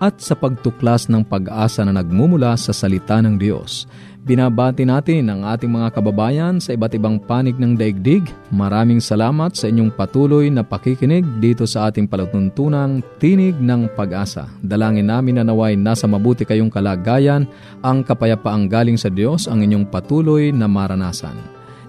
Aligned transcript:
at 0.00 0.20
sa 0.20 0.36
pagtuklas 0.36 1.08
ng 1.08 1.24
pag-asa 1.24 1.84
na 1.84 1.96
nagmumula 1.96 2.56
sa 2.56 2.74
salita 2.74 3.20
ng 3.20 3.40
Diyos. 3.40 3.88
Binabati 4.26 4.82
natin 4.82 5.30
ang 5.30 5.46
ating 5.46 5.70
mga 5.70 5.94
kababayan 5.94 6.58
sa 6.58 6.74
iba't 6.74 6.98
ibang 6.98 7.14
panig 7.22 7.54
ng 7.62 7.78
daigdig. 7.78 8.26
Maraming 8.50 8.98
salamat 8.98 9.54
sa 9.54 9.70
inyong 9.70 9.94
patuloy 9.94 10.50
na 10.50 10.66
pakikinig 10.66 11.22
dito 11.38 11.62
sa 11.62 11.86
ating 11.86 12.10
palatuntunang 12.10 13.06
Tinig 13.22 13.54
ng 13.54 13.86
Pag-asa. 13.94 14.50
Dalangin 14.58 15.14
namin 15.14 15.38
na 15.38 15.46
naway 15.46 15.78
nasa 15.78 16.10
mabuti 16.10 16.42
kayong 16.42 16.74
kalagayan, 16.74 17.46
ang 17.86 18.02
kapayapaang 18.02 18.66
galing 18.66 18.98
sa 18.98 19.14
Diyos 19.14 19.46
ang 19.46 19.62
inyong 19.62 19.86
patuloy 19.94 20.50
na 20.50 20.66
maranasan. 20.66 21.55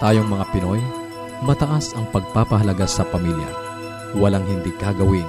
Tayong 0.00 0.32
mga 0.32 0.48
Pinoy, 0.48 0.80
mataas 1.44 1.92
ang 1.92 2.08
pagpapahalaga 2.08 2.88
sa 2.88 3.04
pamilya. 3.04 3.52
Walang 4.16 4.48
hindi 4.48 4.72
kagawin. 4.80 5.28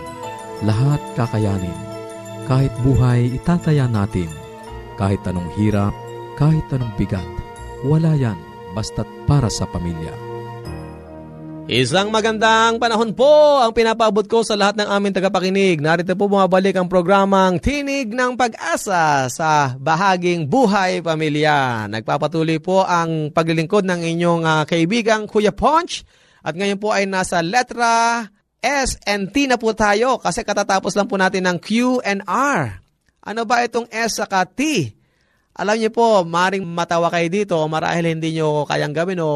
Lahat 0.63 1.03
kakayanin. 1.19 1.75
Kahit 2.47 2.71
buhay, 2.79 3.35
itataya 3.35 3.91
natin. 3.91 4.31
Kahit 4.95 5.19
anong 5.27 5.51
hirap, 5.59 5.91
kahit 6.39 6.63
anong 6.71 6.95
bigat, 6.95 7.27
wala 7.83 8.15
yan 8.15 8.39
basta't 8.71 9.11
para 9.27 9.51
sa 9.51 9.67
pamilya. 9.67 10.30
Isang 11.69 12.09
magandang 12.09 12.81
panahon 12.81 13.13
po 13.13 13.61
ang 13.61 13.69
pinapabot 13.69 14.25
ko 14.25 14.41
sa 14.41 14.57
lahat 14.57 14.81
ng 14.81 14.89
aming 14.89 15.13
tagapakinig. 15.13 15.77
Narito 15.77 16.17
po 16.17 16.25
bumabalik 16.25 16.73
ang 16.73 16.89
programang 16.89 17.61
Tinig 17.61 18.09
ng 18.09 18.33
Pag-asa 18.33 19.29
sa 19.29 19.77
bahaging 19.77 20.49
Buhay 20.49 21.05
Pamilya. 21.05 21.85
Nagpapatuloy 21.85 22.57
po 22.57 22.81
ang 22.81 23.29
paglilingkod 23.29 23.85
ng 23.85 24.01
inyong 24.01 24.41
uh, 24.41 24.63
kaibigang 24.65 25.29
Kuya 25.29 25.53
Ponch. 25.53 26.01
At 26.41 26.57
ngayon 26.57 26.81
po 26.81 26.89
ay 26.89 27.05
nasa 27.05 27.45
letra 27.45 28.25
S 28.57 28.97
and 29.05 29.29
T 29.29 29.45
na 29.45 29.61
po 29.61 29.77
tayo 29.77 30.17
kasi 30.17 30.41
katatapos 30.41 30.97
lang 30.97 31.05
po 31.05 31.21
natin 31.21 31.45
ng 31.45 31.57
Q 31.61 32.01
and 32.01 32.25
R. 32.25 32.81
Ano 33.21 33.45
ba 33.45 33.61
itong 33.61 33.85
S 33.93 34.17
sa 34.17 34.25
T? 34.49 34.89
Alam 35.51 35.77
niyo 35.77 35.91
po, 35.93 36.25
maring 36.25 36.63
matawa 36.63 37.11
kayo 37.11 37.27
dito 37.27 37.59
marahil 37.69 38.17
hindi 38.17 38.33
nyo 38.33 38.65
kayang 38.65 38.95
gawin 38.95 39.21
o 39.21 39.29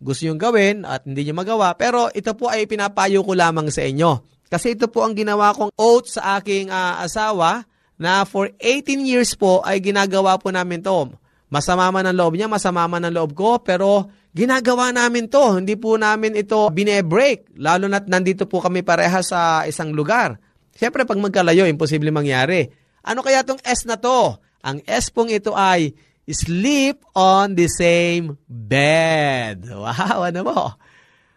gusto 0.00 0.24
yung 0.24 0.40
gawin 0.40 0.88
at 0.88 1.04
hindi 1.04 1.28
nyo 1.28 1.44
magawa. 1.44 1.76
Pero 1.76 2.08
ito 2.10 2.32
po 2.32 2.48
ay 2.48 2.64
pinapayo 2.64 3.20
ko 3.20 3.36
lamang 3.36 3.68
sa 3.68 3.84
inyo. 3.84 4.24
Kasi 4.50 4.74
ito 4.74 4.90
po 4.90 5.06
ang 5.06 5.14
ginawa 5.14 5.54
kong 5.54 5.76
oath 5.78 6.18
sa 6.18 6.40
aking 6.40 6.72
uh, 6.72 7.04
asawa 7.04 7.62
na 8.00 8.24
for 8.24 8.50
18 8.58 9.04
years 9.04 9.36
po 9.36 9.60
ay 9.62 9.78
ginagawa 9.78 10.40
po 10.40 10.48
namin 10.50 10.80
to. 10.80 11.12
Masama 11.52 11.86
man 11.92 12.08
ang 12.08 12.16
loob 12.16 12.34
niya, 12.34 12.48
masama 12.48 12.88
man 12.88 13.04
ang 13.04 13.14
loob 13.14 13.36
ko, 13.36 13.60
pero 13.60 14.08
ginagawa 14.32 14.90
namin 14.90 15.28
to. 15.28 15.60
Hindi 15.60 15.76
po 15.76 16.00
namin 16.00 16.38
ito 16.38 16.56
bine-break, 16.72 17.60
lalo 17.60 17.86
na't 17.86 18.08
nandito 18.08 18.48
po 18.48 18.62
kami 18.64 18.80
pareha 18.86 19.20
sa 19.20 19.68
isang 19.68 19.92
lugar. 19.92 20.38
Siyempre, 20.74 21.04
pag 21.04 21.18
magkalayo, 21.18 21.66
imposible 21.66 22.08
mangyari. 22.14 22.70
Ano 23.04 23.20
kaya 23.20 23.42
tong 23.44 23.60
S 23.60 23.84
na 23.84 23.98
to? 23.98 24.38
Ang 24.64 24.80
S 24.86 25.10
pong 25.10 25.34
ito 25.34 25.52
ay 25.52 25.92
sleep 26.32 27.02
on 27.14 27.54
the 27.58 27.66
same 27.66 28.38
bed. 28.46 29.66
Wow, 29.66 30.26
ano 30.30 30.40
mo? 30.46 30.60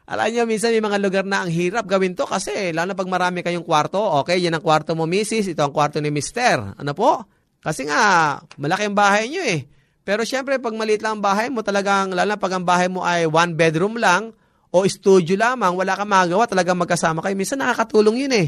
Alam 0.04 0.28
niyo, 0.36 0.44
minsan 0.44 0.76
may 0.76 0.84
mga 0.84 1.00
lugar 1.00 1.24
na 1.24 1.48
ang 1.48 1.52
hirap 1.52 1.88
gawin 1.88 2.12
to 2.12 2.28
kasi 2.28 2.76
lalo 2.76 2.92
na 2.92 2.98
pag 3.00 3.08
marami 3.08 3.40
kayong 3.40 3.64
kwarto, 3.64 4.04
okay, 4.20 4.36
yan 4.36 4.60
ang 4.60 4.64
kwarto 4.64 4.94
mo, 4.94 5.08
misis, 5.08 5.48
ito 5.48 5.64
ang 5.64 5.72
kwarto 5.72 6.04
ni 6.04 6.12
mister. 6.12 6.60
Ano 6.76 6.92
po? 6.92 7.24
Kasi 7.64 7.88
nga, 7.88 8.38
malaki 8.60 8.92
ang 8.92 8.98
bahay 8.98 9.32
niyo 9.32 9.40
eh. 9.48 9.64
Pero 10.04 10.28
syempre, 10.28 10.60
pag 10.60 10.76
maliit 10.76 11.00
lang 11.00 11.20
ang 11.20 11.24
bahay 11.24 11.48
mo, 11.48 11.64
talagang, 11.64 12.12
lalo 12.12 12.36
na 12.36 12.40
pag 12.40 12.52
ang 12.60 12.68
bahay 12.68 12.92
mo 12.92 13.08
ay 13.08 13.24
one 13.24 13.56
bedroom 13.56 13.96
lang 13.96 14.36
o 14.76 14.84
studio 14.84 15.40
lamang, 15.40 15.72
wala 15.72 15.96
kang 15.96 16.12
magawa, 16.12 16.44
talagang 16.44 16.76
magkasama 16.76 17.24
kayo. 17.24 17.40
Minsan 17.40 17.64
nakakatulong 17.64 18.28
yun 18.28 18.34
eh. 18.36 18.48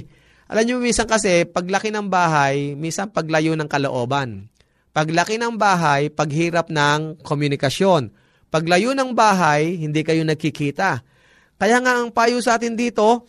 Alam 0.52 0.64
niyo, 0.68 0.76
minsan 0.84 1.08
kasi, 1.08 1.48
paglaki 1.48 1.96
ng 1.96 2.12
bahay, 2.12 2.76
minsan 2.76 3.08
paglayo 3.08 3.56
ng 3.56 3.72
kalooban. 3.72 4.52
Paglaki 4.96 5.36
ng 5.36 5.60
bahay, 5.60 6.08
paghirap 6.08 6.72
ng 6.72 7.20
komunikasyon. 7.20 8.16
Paglayo 8.48 8.96
ng 8.96 9.12
bahay, 9.12 9.76
hindi 9.76 10.08
kayo 10.08 10.24
nagkikita. 10.24 11.04
Kaya 11.60 11.84
nga 11.84 12.00
ang 12.00 12.16
payo 12.16 12.40
sa 12.40 12.56
atin 12.56 12.80
dito, 12.80 13.28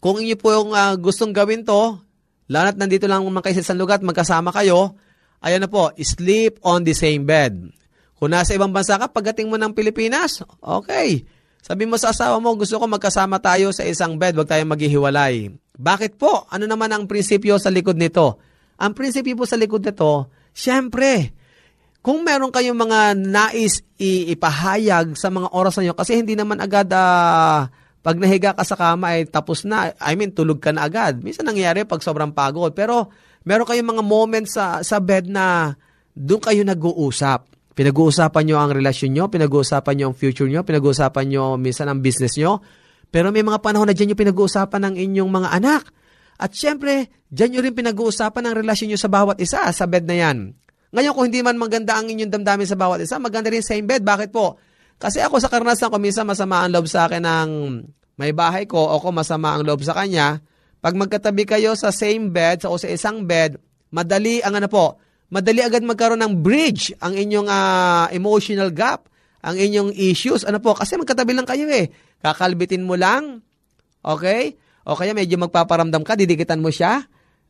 kung 0.00 0.24
inyo 0.24 0.40
po 0.40 0.56
yung 0.56 0.72
uh, 0.72 0.96
gustong 0.96 1.36
gawin 1.36 1.68
to, 1.68 2.00
lalo't 2.48 2.80
nandito 2.80 3.04
lang 3.04 3.20
naman 3.20 3.44
kayo 3.44 3.60
sa 3.60 3.76
lugar 3.76 4.00
at 4.00 4.08
magkasama 4.08 4.48
kayo, 4.56 4.96
ayan 5.44 5.60
na 5.60 5.68
po, 5.68 5.92
sleep 6.00 6.56
on 6.64 6.80
the 6.80 6.96
same 6.96 7.28
bed. 7.28 7.68
Kung 8.16 8.32
nasa 8.32 8.56
ibang 8.56 8.72
bansa 8.72 8.96
ka, 8.96 9.12
pagdating 9.12 9.52
mo 9.52 9.60
ng 9.60 9.76
Pilipinas, 9.76 10.40
okay. 10.64 11.28
Sabi 11.60 11.84
mo 11.84 12.00
sa 12.00 12.16
asawa 12.16 12.40
mo, 12.40 12.56
gusto 12.56 12.80
ko 12.80 12.88
magkasama 12.88 13.36
tayo 13.44 13.68
sa 13.68 13.84
isang 13.84 14.16
bed, 14.16 14.32
wag 14.32 14.48
tayong 14.48 14.72
maghihiwalay. 14.72 15.52
Bakit 15.76 16.16
po? 16.16 16.48
Ano 16.48 16.64
naman 16.64 16.88
ang 16.88 17.04
prinsipyo 17.04 17.60
sa 17.60 17.68
likod 17.68 18.00
nito? 18.00 18.40
Ang 18.80 18.96
prinsipyo 18.96 19.36
po 19.36 19.44
sa 19.44 19.60
likod 19.60 19.84
nito, 19.84 20.32
syempre, 20.56 21.36
kung 22.00 22.24
meron 22.24 22.48
kayong 22.48 22.78
mga 22.78 23.12
nais 23.12 23.84
ipahayag 24.00 25.12
sa 25.18 25.28
mga 25.28 25.52
oras 25.52 25.76
na 25.76 25.92
kasi 25.92 26.16
hindi 26.16 26.32
naman 26.32 26.62
agad 26.62 26.88
uh, 26.88 27.68
pag 28.06 28.22
nahiga 28.22 28.54
ka 28.54 28.62
sa 28.62 28.78
kama 28.78 29.18
ay 29.18 29.26
tapos 29.26 29.66
na. 29.66 29.90
I 29.98 30.14
mean, 30.14 30.30
tulog 30.30 30.62
ka 30.62 30.70
na 30.70 30.86
agad. 30.86 31.18
Minsan 31.18 31.50
nangyayari 31.50 31.82
pag 31.82 31.98
sobrang 31.98 32.30
pagod. 32.30 32.70
Pero 32.70 33.10
meron 33.42 33.66
kayong 33.66 33.98
mga 33.98 34.04
moments 34.06 34.54
sa, 34.54 34.78
sa 34.86 35.02
bed 35.02 35.26
na 35.26 35.74
doon 36.14 36.38
kayo 36.38 36.62
nag-uusap. 36.62 37.50
Pinag-uusapan 37.74 38.42
nyo 38.46 38.56
ang 38.62 38.70
relasyon 38.70 39.10
nyo, 39.10 39.24
pinag-uusapan 39.26 39.92
nyo 39.98 40.04
ang 40.08 40.16
future 40.16 40.46
nyo, 40.46 40.62
pinag-uusapan 40.62 41.26
nyo 41.26 41.58
minsan 41.58 41.90
ang 41.90 41.98
business 41.98 42.38
nyo. 42.38 42.62
Pero 43.10 43.34
may 43.34 43.42
mga 43.42 43.58
panahon 43.58 43.90
na 43.90 43.94
dyan 43.98 44.14
yung 44.14 44.22
pinag-uusapan 44.22 44.86
ng 44.86 44.94
inyong 45.02 45.30
mga 45.42 45.48
anak. 45.58 45.82
At 46.36 46.52
syempre, 46.52 47.08
dyan 47.32 47.56
nyo 47.56 47.60
rin 47.64 47.74
pinag-uusapan 47.74 48.44
ang 48.44 48.54
relasyon 48.56 48.92
nyo 48.92 49.00
sa 49.00 49.08
bawat 49.08 49.40
isa 49.40 49.64
sa 49.72 49.84
bed 49.88 50.04
na 50.04 50.16
yan. 50.16 50.52
Ngayon, 50.92 51.12
kung 51.12 51.26
hindi 51.28 51.40
man 51.40 51.56
maganda 51.56 51.96
ang 51.96 52.08
inyong 52.08 52.32
damdamin 52.32 52.68
sa 52.68 52.76
bawat 52.78 53.02
isa, 53.02 53.16
maganda 53.20 53.48
rin 53.52 53.64
same 53.64 53.84
bed. 53.88 54.04
Bakit 54.04 54.30
po? 54.30 54.60
Kasi 54.96 55.20
ako 55.20 55.40
sa 55.40 55.52
karanasan 55.52 55.92
ko, 55.92 55.96
minsan 56.00 56.24
masama 56.24 56.64
ang 56.64 56.72
loob 56.72 56.88
sa 56.88 57.04
akin 57.08 57.20
ng 57.20 57.50
may 58.16 58.32
bahay 58.32 58.64
ko 58.64 58.80
o 58.80 58.96
ko 58.96 59.12
masama 59.12 59.52
ang 59.52 59.64
loob 59.64 59.84
sa 59.84 59.92
kanya. 59.92 60.40
Pag 60.80 60.96
magkatabi 60.96 61.44
kayo 61.44 61.76
sa 61.76 61.92
same 61.92 62.32
bed 62.32 62.64
o 62.64 62.80
sa 62.80 62.88
isang 62.88 63.28
bed, 63.28 63.60
madali 63.92 64.40
ang 64.40 64.56
ano 64.56 64.68
po, 64.72 64.96
madali 65.28 65.60
agad 65.60 65.84
magkaroon 65.84 66.22
ng 66.24 66.34
bridge 66.40 66.96
ang 67.02 67.12
inyong 67.12 67.48
uh, 67.48 68.06
emotional 68.14 68.72
gap, 68.72 69.08
ang 69.44 69.60
inyong 69.60 69.92
issues. 69.92 70.48
Ano 70.48 70.64
po? 70.64 70.72
Kasi 70.72 70.96
magkatabi 70.96 71.36
lang 71.36 71.44
kayo 71.44 71.68
eh. 71.68 71.92
Kakalbitin 72.24 72.88
mo 72.88 72.96
lang, 72.96 73.44
okay? 74.00 74.56
O 74.86 74.94
kaya 74.94 75.12
medyo 75.12 75.34
magpaparamdam 75.42 76.06
ka, 76.06 76.14
didikitan 76.14 76.62
mo 76.62 76.70
siya 76.70 77.02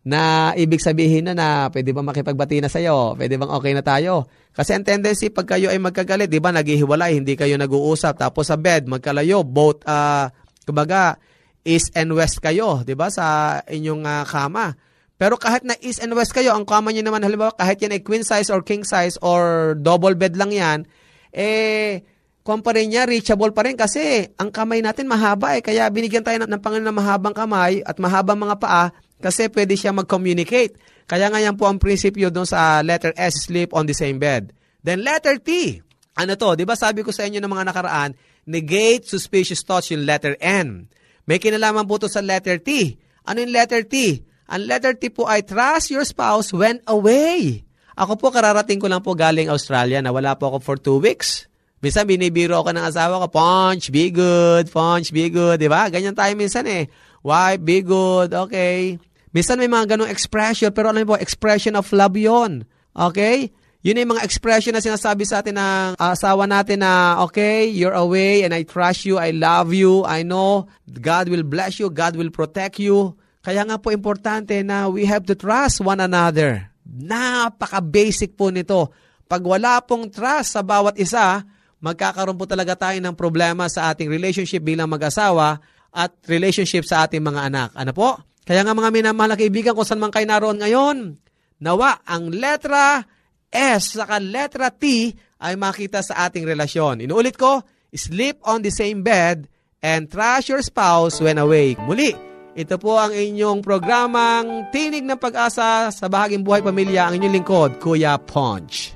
na 0.06 0.54
ibig 0.56 0.80
sabihin 0.80 1.28
na 1.28 1.34
na 1.36 1.48
pwede 1.68 1.92
ba 1.92 2.00
makipagbati 2.00 2.64
na 2.64 2.72
sa'yo? 2.72 3.18
Pwede 3.18 3.36
bang 3.36 3.52
okay 3.52 3.76
na 3.76 3.84
tayo? 3.84 4.24
Kasi 4.56 4.72
ang 4.72 4.88
tendency, 4.88 5.28
pag 5.28 5.44
kayo 5.44 5.68
ay 5.68 5.76
magkagalit, 5.76 6.32
di 6.32 6.40
ba, 6.40 6.48
naghihiwalay, 6.48 7.20
hindi 7.20 7.36
kayo 7.36 7.60
nag-uusap, 7.60 8.16
tapos 8.16 8.48
sa 8.48 8.56
bed, 8.56 8.88
magkalayo, 8.88 9.44
both, 9.44 9.84
uh, 9.84 10.32
kumbaga, 10.64 11.20
east 11.60 11.92
and 11.92 12.08
west 12.16 12.40
kayo, 12.40 12.80
di 12.80 12.96
ba, 12.96 13.12
sa 13.12 13.60
inyong 13.68 14.08
uh, 14.08 14.24
kama. 14.24 14.72
Pero 15.20 15.36
kahit 15.36 15.60
na 15.68 15.76
east 15.84 16.00
and 16.00 16.16
west 16.16 16.32
kayo, 16.32 16.56
ang 16.56 16.64
kama 16.64 16.88
nyo 16.88 17.04
naman, 17.04 17.20
halimbawa, 17.20 17.52
kahit 17.52 17.84
yan 17.84 17.92
ay 17.92 18.00
queen 18.00 18.24
size 18.24 18.48
or 18.48 18.64
king 18.64 18.80
size 18.80 19.20
or 19.20 19.76
double 19.76 20.16
bed 20.16 20.40
lang 20.40 20.56
yan, 20.56 20.88
eh, 21.36 22.00
kung 22.46 22.62
pa 22.62 22.78
rin 22.78 22.94
niya, 22.94 23.10
reachable 23.10 23.50
pa 23.50 23.66
rin 23.66 23.74
kasi 23.74 24.30
ang 24.38 24.54
kamay 24.54 24.78
natin 24.78 25.10
mahaba 25.10 25.58
eh. 25.58 25.62
Kaya 25.66 25.90
binigyan 25.90 26.22
tayo 26.22 26.38
ng, 26.46 26.54
ng 26.54 26.62
Panginoon 26.62 26.86
ng 26.94 26.98
mahabang 27.02 27.34
kamay 27.34 27.82
at 27.82 27.98
mahabang 27.98 28.38
mga 28.38 28.62
paa 28.62 28.94
kasi 29.18 29.50
pwede 29.50 29.74
siya 29.74 29.90
mag-communicate. 29.90 30.78
Kaya 31.10 31.26
nga 31.26 31.42
yan 31.42 31.58
po 31.58 31.66
ang 31.66 31.82
prinsipyo 31.82 32.30
doon 32.30 32.46
sa 32.46 32.86
letter 32.86 33.10
S, 33.18 33.50
sleep 33.50 33.74
on 33.74 33.90
the 33.90 33.96
same 33.98 34.22
bed. 34.22 34.54
Then 34.86 35.02
letter 35.02 35.42
T, 35.42 35.82
ano 36.14 36.38
to? 36.38 36.54
Di 36.54 36.62
ba 36.62 36.78
sabi 36.78 37.02
ko 37.02 37.10
sa 37.10 37.26
inyo 37.26 37.42
ng 37.42 37.50
mga 37.50 37.66
nakaraan, 37.66 38.14
negate 38.46 39.10
suspicious 39.10 39.66
thoughts 39.66 39.90
yung 39.90 40.06
letter 40.06 40.38
N. 40.38 40.86
May 41.26 41.42
kinalaman 41.42 41.82
po 41.90 41.98
to 41.98 42.06
sa 42.06 42.22
letter 42.22 42.62
T. 42.62 42.94
Ano 43.26 43.42
yung 43.42 43.50
letter 43.50 43.82
T? 43.82 44.22
Ang 44.46 44.70
letter 44.70 44.94
T 44.94 45.10
po 45.10 45.26
ay 45.26 45.42
trust 45.42 45.90
your 45.90 46.06
spouse 46.06 46.54
when 46.54 46.78
away. 46.86 47.66
Ako 47.98 48.14
po 48.14 48.30
kararating 48.30 48.78
ko 48.78 48.86
lang 48.86 49.02
po 49.02 49.18
galing 49.18 49.50
Australia 49.50 49.98
na 49.98 50.14
wala 50.14 50.38
po 50.38 50.54
ako 50.54 50.58
for 50.62 50.76
two 50.78 51.02
weeks. 51.02 51.50
Minsan 51.84 52.08
binibiro 52.08 52.56
ako 52.56 52.72
ng 52.72 52.86
asawa 52.88 53.20
ko, 53.24 53.26
Punch, 53.28 53.92
be 53.92 54.08
good, 54.08 54.72
Punch, 54.72 55.12
be 55.12 55.28
good, 55.28 55.60
di 55.60 55.68
ba? 55.68 55.92
Ganyan 55.92 56.16
tayo 56.16 56.32
minsan 56.32 56.64
eh. 56.64 56.88
Wife, 57.20 57.60
be 57.60 57.84
good, 57.84 58.32
okay. 58.32 58.96
Minsan 59.36 59.60
may 59.60 59.68
mga 59.68 59.94
ganong 59.94 60.08
expression, 60.08 60.72
pero 60.72 60.88
alam 60.88 61.04
mo 61.04 61.12
po, 61.12 61.20
expression 61.20 61.76
of 61.76 61.84
love 61.92 62.16
yon. 62.16 62.64
Okay? 62.96 63.52
Yun 63.86 64.02
yung 64.02 64.18
mga 64.18 64.26
expression 64.26 64.74
na 64.74 64.82
sinasabi 64.82 65.22
sa 65.22 65.44
atin 65.44 65.54
ng 65.54 65.94
asawa 65.94 66.48
natin 66.48 66.82
na, 66.82 67.22
okay, 67.22 67.70
you're 67.70 67.94
away 67.94 68.42
and 68.42 68.50
I 68.50 68.66
trust 68.66 69.06
you, 69.06 69.14
I 69.14 69.30
love 69.30 69.70
you, 69.70 70.02
I 70.02 70.26
know 70.26 70.66
God 70.88 71.30
will 71.30 71.46
bless 71.46 71.78
you, 71.78 71.86
God 71.92 72.18
will 72.18 72.34
protect 72.34 72.82
you. 72.82 73.14
Kaya 73.46 73.62
nga 73.62 73.78
po 73.78 73.94
importante 73.94 74.58
na 74.66 74.90
we 74.90 75.06
have 75.06 75.22
to 75.30 75.38
trust 75.38 75.78
one 75.78 76.02
another. 76.02 76.66
Napaka-basic 76.82 78.34
po 78.34 78.50
nito. 78.50 78.90
Pag 79.30 79.46
wala 79.46 79.78
pong 79.86 80.10
trust 80.10 80.58
sa 80.58 80.66
bawat 80.66 80.98
isa, 80.98 81.46
magkakaroon 81.80 82.38
po 82.38 82.48
talaga 82.48 82.74
tayo 82.76 82.98
ng 82.98 83.14
problema 83.14 83.68
sa 83.68 83.92
ating 83.92 84.08
relationship 84.08 84.64
bilang 84.64 84.88
mag-asawa 84.88 85.60
at 85.92 86.12
relationship 86.28 86.84
sa 86.84 87.04
ating 87.08 87.24
mga 87.24 87.40
anak. 87.48 87.70
Ano 87.76 87.92
po? 87.96 88.20
Kaya 88.46 88.62
nga 88.62 88.76
mga 88.76 88.90
minamahal 88.94 89.34
na 89.34 89.40
kaibigan, 89.40 89.74
kung 89.74 89.82
saan 89.82 89.98
man 89.98 90.14
kayo 90.14 90.28
naroon 90.28 90.60
ngayon, 90.62 91.18
nawa 91.58 92.04
ang 92.06 92.30
letra 92.30 93.02
S 93.50 93.96
saka 93.96 94.20
letra 94.20 94.68
T 94.68 95.10
ay 95.40 95.54
makita 95.56 96.04
sa 96.04 96.28
ating 96.28 96.44
relasyon. 96.44 97.04
Inuulit 97.04 97.36
ko, 97.36 97.64
sleep 97.96 98.40
on 98.44 98.60
the 98.60 98.72
same 98.72 99.00
bed 99.00 99.48
and 99.80 100.08
trust 100.12 100.52
your 100.52 100.60
spouse 100.60 101.20
when 101.20 101.40
awake. 101.40 101.80
Muli, 101.84 102.12
ito 102.56 102.76
po 102.80 102.96
ang 102.96 103.12
inyong 103.12 103.60
programang 103.60 104.72
Tinig 104.72 105.04
ng 105.04 105.20
Pag-asa 105.20 105.92
sa 105.92 106.06
Bahaging 106.08 106.40
Buhay 106.40 106.64
Pamilya, 106.64 107.08
ang 107.08 107.20
inyong 107.20 107.36
lingkod, 107.36 107.70
Kuya 107.80 108.16
Ponch. 108.16 108.95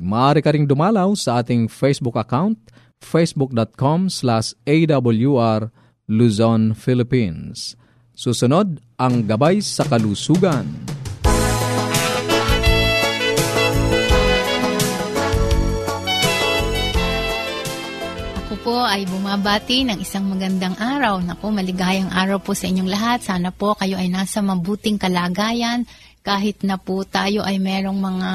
Maaari 0.00 0.40
ka 0.40 0.50
ring 0.56 0.64
dumalaw 0.64 1.12
sa 1.12 1.44
ating 1.44 1.68
Facebook 1.68 2.16
account, 2.16 2.56
facebook.com 3.04 4.08
slash 4.08 4.56
awr 4.64 5.68
Luzon, 6.08 6.72
Philippines. 6.72 7.76
Susunod, 8.16 8.80
ang 8.96 9.28
Gabay 9.28 9.60
sa 9.60 9.84
Kalusugan. 9.84 10.64
Po 18.66 18.82
ay 18.82 19.06
bumabati 19.06 19.86
ng 19.86 20.02
isang 20.02 20.26
magandang 20.26 20.74
araw. 20.82 21.22
Naku, 21.22 21.54
maligayang 21.54 22.10
araw 22.10 22.42
po 22.42 22.50
sa 22.50 22.66
inyong 22.66 22.90
lahat. 22.90 23.22
Sana 23.22 23.54
po 23.54 23.78
kayo 23.78 23.94
ay 23.94 24.10
nasa 24.10 24.42
mabuting 24.42 24.98
kalagayan 24.98 25.86
kahit 26.26 26.66
na 26.66 26.74
po 26.74 27.06
tayo 27.06 27.46
ay 27.46 27.62
merong 27.62 28.02
mga 28.02 28.30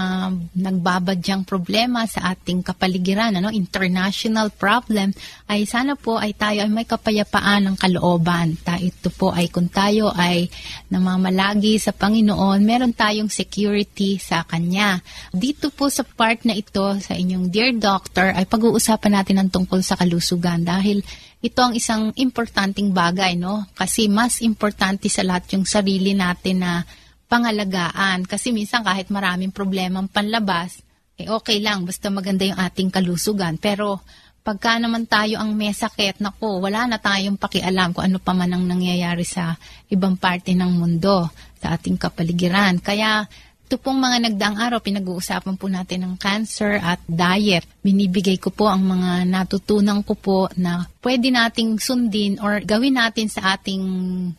nagbabadyang 0.55 1.43
problema 1.43 2.07
sa 2.07 2.31
ating 2.31 2.63
kapaligiran, 2.63 3.36
ano, 3.36 3.51
international 3.51 4.48
problem, 4.55 5.12
ay 5.51 5.67
sana 5.67 6.00
po 6.00 6.15
ay 6.15 6.31
tayo 6.31 6.63
ay 6.63 6.71
may 6.71 6.88
kapayapaan 6.88 7.67
ng 7.67 7.75
kalooban. 7.75 8.55
Ta 8.63 8.79
ito 8.79 9.12
po 9.12 9.36
ay 9.36 9.51
kung 9.51 9.67
tayo 9.67 10.07
ay 10.15 10.48
namamalagi 10.88 11.83
sa 11.83 11.91
Panginoon, 11.91 12.63
meron 12.63 12.95
tayong 12.95 13.27
security 13.27 14.15
sa 14.15 14.48
Kanya. 14.48 15.03
Dito 15.36 15.67
po 15.67 15.91
sa 15.91 16.07
part 16.07 16.48
na 16.48 16.55
ito, 16.55 16.95
sa 17.03 17.12
inyong 17.12 17.51
Dear 17.51 17.75
Doctor, 17.75 18.31
ay 18.31 18.48
pag-uusapan 18.48 19.19
natin 19.19 19.43
ang 19.43 19.50
tungkol 19.51 19.83
sa 19.83 20.00
kalusugan 20.00 20.63
dahil 20.63 21.03
ito 21.43 21.60
ang 21.60 21.75
isang 21.75 22.15
importanting 22.15 22.95
bagay, 22.95 23.36
no? 23.36 23.67
Kasi 23.75 24.07
mas 24.07 24.39
importante 24.39 25.12
sa 25.12 25.27
lahat 25.27 25.60
yung 25.60 25.67
sarili 25.67 26.15
natin 26.15 26.63
na 26.63 26.88
pangalagaan. 27.31 28.27
Kasi 28.27 28.51
minsan 28.51 28.83
kahit 28.83 29.07
maraming 29.07 29.55
problemang 29.55 30.11
panlabas, 30.11 30.83
eh 31.15 31.31
okay 31.31 31.63
lang, 31.63 31.88
basta 31.88 32.11
maganda 32.11 32.43
yung 32.43 32.59
ating 32.59 32.91
kalusugan. 32.91 33.55
Pero 33.55 34.03
pagka 34.43 34.75
naman 34.75 35.07
tayo 35.07 35.39
ang 35.39 35.55
may 35.55 35.71
sakit, 35.71 36.19
nako, 36.19 36.59
wala 36.59 36.91
na 36.91 37.00
tayong 37.00 37.39
pakialam 37.39 37.95
kung 37.95 38.11
ano 38.11 38.19
pa 38.19 38.35
man 38.35 38.51
ang 38.51 38.67
nangyayari 38.67 39.23
sa 39.23 39.55
ibang 39.88 40.19
parte 40.19 40.51
ng 40.51 40.71
mundo, 40.75 41.31
sa 41.61 41.79
ating 41.79 41.95
kapaligiran. 41.95 42.83
Kaya 42.83 43.23
ito 43.71 43.79
pong 43.79 44.03
mga 44.03 44.27
nagdaang 44.27 44.57
araw, 44.59 44.83
pinag-uusapan 44.83 45.55
po 45.55 45.71
natin 45.71 46.03
ng 46.03 46.19
cancer 46.19 46.75
at 46.83 47.00
diet. 47.07 47.63
Binibigay 47.79 48.35
ko 48.35 48.51
po 48.51 48.67
ang 48.67 48.83
mga 48.83 49.23
natutunan 49.23 50.03
ko 50.03 50.11
po 50.19 50.51
na 50.59 50.83
pwede 51.00 51.31
nating 51.31 51.79
sundin 51.79 52.35
or 52.43 52.59
gawin 52.67 53.00
natin 53.00 53.31
sa 53.31 53.55
ating 53.55 53.79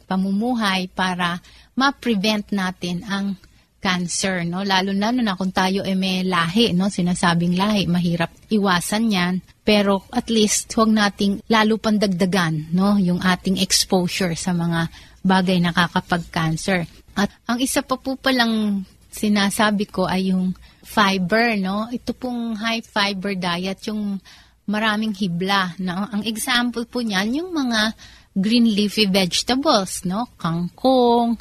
pamumuhay 0.05 0.93
para 0.93 1.41
ma-prevent 1.77 2.53
natin 2.53 3.05
ang 3.07 3.37
cancer, 3.83 4.47
no? 4.47 4.63
Lalo 4.63 4.95
na 4.95 5.11
na 5.11 5.35
kung 5.35 5.51
tayo 5.51 5.83
ay 5.83 5.99
may 5.99 6.23
lahi, 6.23 6.71
no? 6.71 6.87
Sinasabing 6.87 7.59
lahi, 7.59 7.91
mahirap 7.91 8.31
iwasan 8.47 9.11
'yan. 9.11 9.35
Pero 9.67 10.07
at 10.15 10.31
least 10.31 10.71
huwag 10.79 10.95
nating 10.95 11.43
lalo 11.51 11.83
pandagdagan, 11.83 12.71
no? 12.71 12.95
Yung 13.03 13.19
ating 13.19 13.59
exposure 13.59 14.39
sa 14.39 14.55
mga 14.55 14.87
bagay 15.27 15.59
na 15.59 15.75
kakapag-cancer. 15.75 16.87
At 17.19 17.31
ang 17.51 17.59
isa 17.59 17.83
pa 17.83 17.99
po 17.99 18.15
palang 18.15 18.87
sinasabi 19.11 19.91
ko 19.91 20.07
ay 20.07 20.31
yung 20.31 20.55
fiber, 20.87 21.59
no? 21.59 21.91
Ito 21.91 22.15
pong 22.15 22.55
high 22.55 22.87
fiber 22.87 23.35
diet, 23.35 23.83
yung 23.91 24.23
maraming 24.67 25.15
hibla. 25.15 25.75
No? 25.83 26.07
Ang 26.11 26.23
example 26.27 26.87
po 26.87 27.03
niyan, 27.03 27.43
yung 27.43 27.51
mga 27.51 27.93
green 28.33 28.65
leafy 28.65 29.05
vegetables, 29.11 30.07
no? 30.09 30.31
Kangkong, 30.41 31.37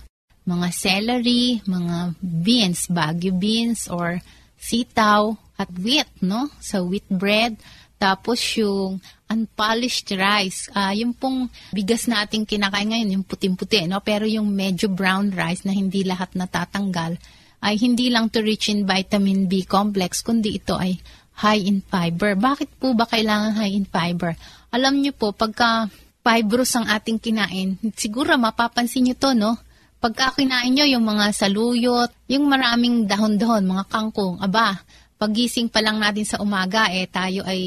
mga 0.48 0.68
celery, 0.74 1.62
mga 1.64 2.18
beans, 2.20 2.90
bagyo 2.90 3.32
beans, 3.36 3.86
or 3.92 4.20
sitaw, 4.58 5.38
at 5.62 5.70
wheat, 5.78 6.10
no? 6.26 6.50
Sa 6.58 6.82
wheat 6.82 7.06
bread. 7.06 7.58
Tapos 8.02 8.42
yung 8.58 8.98
unpolished 9.30 10.10
rice, 10.18 10.66
uh, 10.74 10.90
yung 10.90 11.14
pong 11.14 11.46
bigas 11.70 12.10
nating 12.10 12.50
kinakain 12.50 12.90
ngayon, 12.90 13.22
yung 13.22 13.26
puting-puti, 13.26 13.86
no? 13.86 14.02
Pero 14.02 14.26
yung 14.26 14.50
medyo 14.50 14.90
brown 14.90 15.30
rice 15.30 15.62
na 15.70 15.74
hindi 15.78 16.02
lahat 16.02 16.34
natatanggal, 16.34 17.22
ay 17.62 17.78
hindi 17.78 18.10
lang 18.10 18.34
to 18.34 18.42
rich 18.42 18.74
in 18.74 18.90
vitamin 18.90 19.46
B 19.46 19.70
complex, 19.70 20.26
kundi 20.26 20.58
ito 20.58 20.74
ay 20.82 20.98
high 21.46 21.62
in 21.62 21.86
fiber. 21.86 22.34
Bakit 22.34 22.82
po 22.82 22.98
ba 22.98 23.06
kailangan 23.06 23.54
high 23.54 23.78
in 23.78 23.86
fiber? 23.86 24.34
Alam 24.74 25.06
niyo 25.06 25.14
po, 25.14 25.30
pagka 25.30 25.86
fibrous 26.26 26.74
ang 26.74 26.90
ating 26.90 27.22
kinain, 27.22 27.78
siguro 27.94 28.34
mapapansin 28.34 29.06
niyo 29.06 29.16
to, 29.22 29.38
no? 29.38 29.62
Pagka 30.02 30.34
kinain 30.34 30.74
nyo 30.74 30.86
yung 30.90 31.06
mga 31.06 31.30
saluyot, 31.30 32.10
yung 32.26 32.50
maraming 32.50 33.06
dahon-dahon, 33.06 33.70
mga 33.70 33.86
kangkong, 33.86 34.42
aba, 34.42 34.82
pagising 35.22 35.70
pa 35.70 35.78
lang 35.86 36.02
natin 36.02 36.26
sa 36.26 36.42
umaga, 36.42 36.90
eh 36.90 37.06
tayo 37.06 37.46
ay 37.46 37.62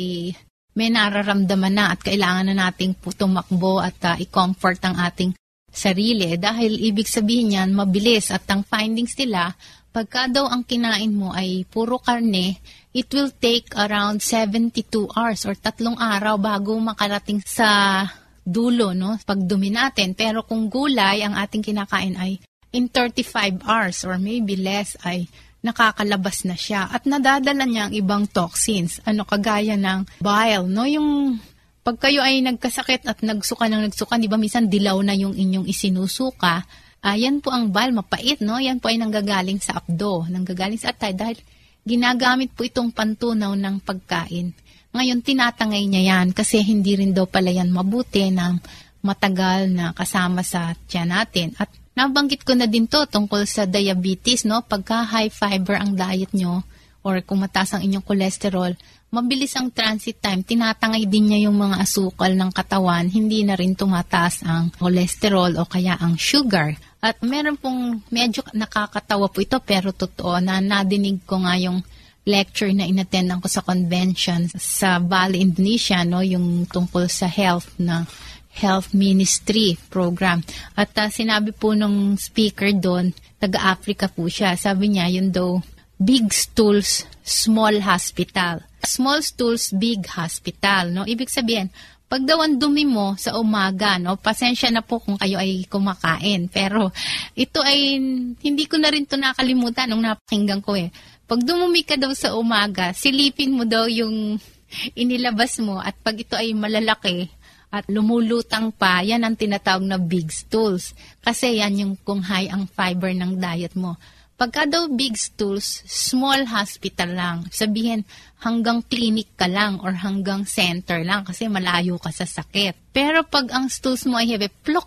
may 0.74 0.90
nararamdaman 0.90 1.70
na 1.70 1.94
at 1.94 2.02
kailangan 2.02 2.50
na 2.50 2.66
nating 2.66 2.98
tumakbo 2.98 3.78
at 3.78 3.94
uh, 4.02 4.18
i-comfort 4.18 4.82
ang 4.82 4.98
ating 4.98 5.30
sarili. 5.70 6.34
Dahil 6.34 6.74
ibig 6.82 7.06
sabihin 7.06 7.54
yan, 7.54 7.70
mabilis 7.70 8.34
at 8.34 8.42
ang 8.50 8.66
findings 8.66 9.14
nila, 9.14 9.54
pagka 9.94 10.26
daw 10.26 10.50
ang 10.50 10.66
kinain 10.66 11.14
mo 11.14 11.30
ay 11.30 11.62
puro 11.70 12.02
karne, 12.02 12.58
it 12.90 13.06
will 13.14 13.30
take 13.38 13.70
around 13.78 14.18
72 14.18 14.82
hours 15.14 15.46
or 15.46 15.54
tatlong 15.54 15.94
araw 15.94 16.34
bago 16.34 16.74
makarating 16.82 17.38
sa 17.46 18.02
dulo, 18.44 18.92
no? 18.92 19.16
Pagdumi 19.24 19.72
natin. 19.72 20.12
Pero 20.14 20.44
kung 20.44 20.68
gulay 20.68 21.24
ang 21.24 21.34
ating 21.34 21.64
kinakain 21.64 22.14
ay 22.20 22.38
in 22.76 22.92
35 22.92 23.64
hours 23.64 24.04
or 24.04 24.20
maybe 24.20 24.54
less 24.54 24.94
ay 25.02 25.26
nakakalabas 25.64 26.44
na 26.44 26.60
siya 26.60 26.92
at 26.92 27.08
nadadala 27.08 27.64
niya 27.64 27.88
ang 27.88 27.94
ibang 27.96 28.24
toxins. 28.28 29.00
Ano 29.08 29.24
kagaya 29.24 29.80
ng 29.80 30.20
bile, 30.20 30.68
no? 30.68 30.84
Yung 30.84 31.40
pag 31.80 31.96
kayo 32.00 32.20
ay 32.20 32.44
nagkasakit 32.44 33.08
at 33.08 33.24
nagsuka 33.24 33.68
ng 33.68 33.88
nagsuka, 33.88 34.20
di 34.20 34.28
ba 34.28 34.36
minsan 34.36 34.68
dilaw 34.68 35.00
na 35.00 35.16
yung 35.16 35.32
inyong 35.32 35.68
isinusuka, 35.68 36.64
Uh, 37.04 37.20
yan 37.20 37.44
po 37.44 37.52
ang 37.52 37.68
bile, 37.68 37.92
mapait, 37.92 38.40
no? 38.40 38.56
Yan 38.56 38.80
po 38.80 38.88
ay 38.88 38.96
nanggagaling 38.96 39.60
sa 39.60 39.76
abdo, 39.76 40.24
nanggagaling 40.24 40.80
sa 40.80 40.96
atay 40.96 41.12
dahil 41.12 41.36
ginagamit 41.84 42.56
po 42.56 42.64
itong 42.64 42.96
pantunaw 42.96 43.52
ng 43.52 43.76
pagkain. 43.84 44.56
Ngayon, 44.94 45.26
tinatangay 45.26 45.90
niya 45.90 46.02
yan 46.14 46.30
kasi 46.30 46.62
hindi 46.62 46.94
rin 46.94 47.10
daw 47.10 47.26
pala 47.26 47.50
yan 47.50 47.74
mabuti 47.74 48.30
ng 48.30 48.62
matagal 49.02 49.66
na 49.74 49.90
kasama 49.90 50.46
sa 50.46 50.70
tiyan 50.86 51.10
natin. 51.10 51.50
At 51.58 51.66
nabanggit 51.98 52.46
ko 52.46 52.54
na 52.54 52.70
din 52.70 52.86
to 52.86 53.02
tungkol 53.04 53.42
sa 53.42 53.66
diabetes, 53.66 54.46
no? 54.46 54.62
Pagka 54.62 55.02
high 55.02 55.34
fiber 55.34 55.82
ang 55.82 55.98
diet 55.98 56.30
nyo 56.30 56.62
or 57.04 57.20
kung 57.26 57.42
mataas 57.42 57.74
ang 57.74 57.82
inyong 57.84 58.06
cholesterol, 58.06 58.72
mabilis 59.12 59.52
ang 59.58 59.74
transit 59.74 60.22
time. 60.22 60.46
Tinatangay 60.46 61.04
din 61.10 61.26
niya 61.28 61.50
yung 61.50 61.58
mga 61.58 61.82
asukal 61.84 62.32
ng 62.32 62.54
katawan. 62.54 63.10
Hindi 63.10 63.44
na 63.44 63.58
rin 63.58 63.76
tumataas 63.76 64.46
ang 64.46 64.72
cholesterol 64.72 65.58
o 65.60 65.68
kaya 65.68 65.98
ang 66.00 66.16
sugar. 66.16 66.72
At 67.04 67.20
meron 67.20 67.60
pong 67.60 68.00
medyo 68.08 68.40
nakakatawa 68.56 69.28
po 69.28 69.44
ito 69.44 69.60
pero 69.60 69.92
totoo 69.92 70.40
na 70.40 70.62
nadinig 70.64 71.26
ko 71.28 71.44
nga 71.44 71.58
yung 71.60 71.84
lecture 72.24 72.72
na 72.72 72.88
inattendan 72.88 73.40
ko 73.40 73.48
sa 73.48 73.60
convention 73.60 74.48
sa 74.56 74.96
Bali, 75.00 75.44
Indonesia, 75.44 76.00
no, 76.02 76.24
yung 76.24 76.64
tungkol 76.64 77.08
sa 77.08 77.28
health 77.28 77.76
na 77.76 78.08
Health 78.54 78.94
Ministry 78.94 79.74
program. 79.90 80.40
At 80.78 80.94
uh, 80.94 81.10
sinabi 81.10 81.50
po 81.52 81.74
nung 81.74 82.14
speaker 82.14 82.70
doon, 82.70 83.10
taga-Africa 83.42 84.06
po 84.08 84.30
siya. 84.30 84.54
Sabi 84.54 84.94
niya, 84.94 85.10
yun 85.10 85.34
daw, 85.34 85.58
big 85.98 86.30
stools, 86.30 87.02
small 87.26 87.82
hospital. 87.82 88.62
Small 88.86 89.26
stools, 89.26 89.74
big 89.74 90.06
hospital. 90.06 90.94
No? 90.94 91.02
Ibig 91.02 91.28
sabihin, 91.28 91.68
pag 92.06 92.22
daw 92.22 92.46
ang 92.46 92.60
dumi 92.60 92.86
mo 92.86 93.18
sa 93.18 93.34
umaga, 93.34 93.98
no, 93.98 94.14
pasensya 94.14 94.70
na 94.70 94.86
po 94.86 95.02
kung 95.02 95.18
kayo 95.18 95.34
ay 95.34 95.66
kumakain. 95.66 96.46
Pero 96.46 96.94
ito 97.34 97.58
ay, 97.58 97.98
hindi 98.38 98.64
ko 98.70 98.78
na 98.78 98.94
rin 98.94 99.02
to 99.02 99.18
nakalimutan 99.18 99.90
nung 99.90 100.04
napakinggan 100.04 100.62
ko 100.62 100.78
eh. 100.78 100.94
Pag 101.24 101.40
dumumi 101.40 101.82
ka 101.82 101.96
daw 101.96 102.12
sa 102.12 102.36
umaga, 102.36 102.92
silipin 102.92 103.56
mo 103.56 103.64
daw 103.64 103.88
yung 103.88 104.36
inilabas 105.02 105.56
mo 105.64 105.80
at 105.80 105.96
pag 106.04 106.20
ito 106.20 106.36
ay 106.36 106.52
malalaki 106.52 107.32
at 107.74 107.90
lumulutang 107.90 108.70
pa, 108.70 109.02
yan 109.02 109.26
ang 109.26 109.34
tinatawag 109.34 109.82
na 109.82 109.98
big 109.98 110.30
stools. 110.30 110.94
Kasi 111.18 111.58
yan 111.58 111.74
yung 111.74 111.94
kung 112.06 112.22
high 112.22 112.46
ang 112.46 112.70
fiber 112.70 113.10
ng 113.10 113.34
diet 113.34 113.74
mo. 113.74 113.98
Pagka 114.38 114.66
daw 114.66 114.86
big 114.90 115.18
stools, 115.18 115.82
small 115.86 116.46
hospital 116.46 117.18
lang. 117.18 117.36
Sabihin, 117.50 118.06
hanggang 118.42 118.82
clinic 118.86 119.34
ka 119.34 119.50
lang 119.50 119.82
or 119.82 119.90
hanggang 119.90 120.46
center 120.46 121.02
lang 121.02 121.26
kasi 121.26 121.50
malayo 121.50 121.98
ka 121.98 122.14
sa 122.14 122.26
sakit. 122.26 122.94
Pero 122.94 123.26
pag 123.26 123.50
ang 123.50 123.66
stools 123.66 124.06
mo 124.06 124.22
ay 124.22 124.34
heavy, 124.34 124.50
plok, 124.50 124.86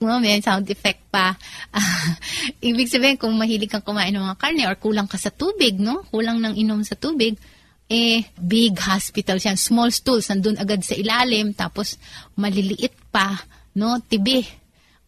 no, 0.00 0.20
may 0.20 0.40
sound 0.44 0.68
effect 0.68 1.00
pa. 1.08 1.36
Uh, 1.72 2.10
ibig 2.68 2.90
sabihin, 2.90 3.16
kung 3.16 3.32
mahilig 3.36 3.72
kang 3.72 3.84
kumain 3.84 4.12
ng 4.12 4.24
mga 4.24 4.38
karne 4.40 4.62
or 4.68 4.76
kulang 4.76 5.08
ka 5.08 5.16
sa 5.16 5.32
tubig, 5.32 5.80
no? 5.80 6.04
Kulang 6.12 6.40
ng 6.42 6.54
inom 6.56 6.84
sa 6.84 6.96
tubig, 6.96 7.36
eh, 7.86 8.26
big 8.36 8.76
hospital 8.76 9.38
yan. 9.40 9.56
Small 9.56 9.94
stools, 9.94 10.28
nandun 10.28 10.58
agad 10.60 10.82
sa 10.82 10.98
ilalim, 10.98 11.56
tapos 11.56 11.96
maliliit 12.36 12.92
pa, 13.08 13.40
no? 13.78 13.96
Tibi, 14.04 14.44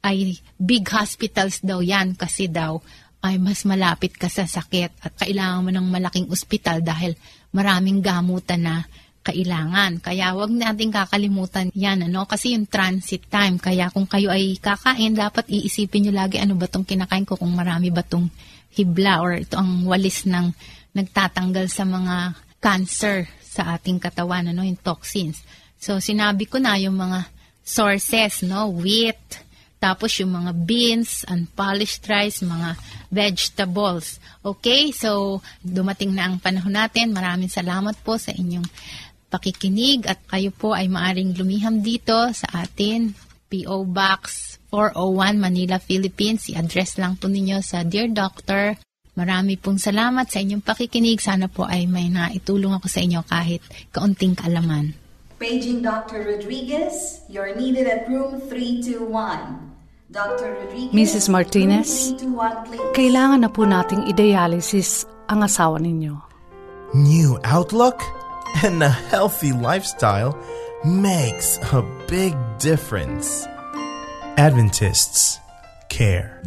ay 0.03 0.39
big 0.57 0.87
hospitals 0.89 1.61
daw 1.61 1.83
yan 1.83 2.15
kasi 2.15 2.47
daw 2.47 2.79
ay 3.19 3.35
mas 3.43 3.67
malapit 3.67 4.15
ka 4.15 4.31
sa 4.31 4.47
sakit 4.47 5.03
at 5.03 5.13
kailangan 5.19 5.67
mo 5.67 5.71
ng 5.75 5.87
malaking 5.91 6.31
ospital 6.31 6.79
dahil 6.79 7.19
maraming 7.51 7.99
gamutan 7.99 8.63
na 8.63 8.75
kailangan. 9.29 10.01
Kaya 10.01 10.33
wag 10.33 10.49
nating 10.49 10.89
kakalimutan 10.89 11.69
yan, 11.77 12.09
ano? 12.09 12.25
Kasi 12.25 12.57
yung 12.57 12.65
transit 12.65 13.29
time. 13.29 13.61
Kaya 13.61 13.93
kung 13.93 14.09
kayo 14.09 14.33
ay 14.33 14.57
kakain, 14.57 15.13
dapat 15.13 15.53
iisipin 15.53 16.09
nyo 16.09 16.13
lagi 16.17 16.41
ano 16.41 16.57
ba 16.57 16.65
tong 16.65 16.89
kinakain 16.89 17.29
ko 17.29 17.37
kung 17.37 17.53
marami 17.53 17.93
ba 17.93 18.01
tong 18.01 18.33
hibla 18.73 19.21
or 19.21 19.45
ito 19.45 19.61
ang 19.61 19.85
walis 19.85 20.25
ng 20.25 20.53
nagtatanggal 20.97 21.69
sa 21.69 21.85
mga 21.85 22.17
cancer 22.59 23.29
sa 23.45 23.77
ating 23.77 24.01
katawan, 24.01 24.49
ano? 24.49 24.65
Yung 24.65 24.81
toxins. 24.81 25.45
So, 25.77 26.01
sinabi 26.01 26.49
ko 26.49 26.57
na 26.57 26.81
yung 26.81 26.97
mga 26.97 27.29
sources, 27.63 28.43
no? 28.43 28.73
Wheat, 28.73 29.45
tapos 29.79 30.19
yung 30.19 30.35
mga 30.35 30.53
beans, 30.67 31.23
unpolished 31.31 32.03
rice, 32.11 32.43
mga 32.43 32.75
vegetables. 33.15 34.19
Okay? 34.43 34.91
So, 34.91 35.39
dumating 35.63 36.19
na 36.19 36.27
ang 36.27 36.43
panahon 36.43 36.75
natin. 36.75 37.15
Maraming 37.15 37.51
salamat 37.51 37.95
po 38.03 38.19
sa 38.19 38.35
inyong 38.35 38.67
pakikinig 39.29 40.09
at 40.09 40.25
kayo 40.25 40.51
po 40.51 40.73
ay 40.73 40.89
maaring 40.89 41.37
lumiham 41.37 41.85
dito 41.85 42.17
sa 42.33 42.65
atin. 42.65 43.13
P.O. 43.49 43.89
Box 43.89 44.57
401 44.73 45.41
Manila, 45.41 45.81
Philippines. 45.81 46.53
I-address 46.53 47.01
lang 47.01 47.17
po 47.17 47.33
ninyo 47.33 47.65
sa 47.65 47.81
Dear 47.85 48.13
Doctor. 48.13 48.77
Marami 49.17 49.57
pong 49.57 49.81
salamat 49.81 50.29
sa 50.29 50.45
inyong 50.45 50.61
pakikinig. 50.61 51.19
Sana 51.19 51.49
po 51.49 51.65
ay 51.65 51.89
may 51.89 52.13
naitulong 52.13 52.77
ako 52.77 52.87
sa 52.93 53.01
inyo 53.01 53.25
kahit 53.25 53.65
kaunting 53.89 54.37
kaalaman. 54.37 54.93
Paging 55.41 55.81
Dr. 55.81 56.29
Rodriguez, 56.29 57.25
you're 57.31 57.55
needed 57.57 57.89
at 57.89 58.05
room 58.11 58.43
321. 58.51 59.09
Dr. 60.09 60.57
Rodriguez, 60.57 60.93
Mrs. 60.97 61.29
Martinez, 61.29 61.89
room 62.17 62.37
321, 62.37 62.67
please. 62.69 62.89
Kailangan 62.97 63.41
na 63.45 63.51
po 63.53 63.63
nating 63.69 64.09
i-dialysis 64.09 65.05
ang 65.29 65.45
asawa 65.45 65.77
ninyo. 65.79 66.17
New 66.97 67.37
outlook 67.45 68.01
and 68.65 68.83
a 68.83 68.91
healthy 68.91 69.53
lifestyle 69.53 70.37
makes 70.85 71.59
a 71.75 71.83
big 72.07 72.35
difference. 72.59 73.47
Adventists 74.39 75.43
care. 75.91 76.39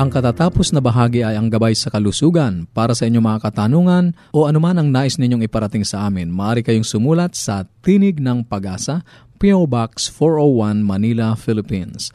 Ang 0.00 0.08
katatapos 0.08 0.72
na 0.72 0.80
bahagi 0.80 1.26
ay 1.26 1.34
ang 1.36 1.50
gabay 1.50 1.74
sa 1.74 1.90
kalusugan. 1.90 2.64
Para 2.70 2.94
sa 2.94 3.04
inyong 3.04 3.26
mga 3.26 3.40
katanungan 3.50 4.16
o 4.32 4.46
anuman 4.46 4.78
ang 4.78 4.88
nais 4.88 5.18
ninyong 5.18 5.44
iparating 5.44 5.84
sa 5.84 6.06
amin, 6.08 6.30
maaari 6.30 6.64
kayong 6.64 6.86
sumulat 6.86 7.34
sa 7.34 7.66
Tinig 7.82 8.22
ng 8.22 8.46
Pag-asa, 8.46 9.02
P.O. 9.36 9.66
Box 9.66 10.08
401 10.08 10.84
Manila, 10.86 11.34
Philippines. 11.34 12.14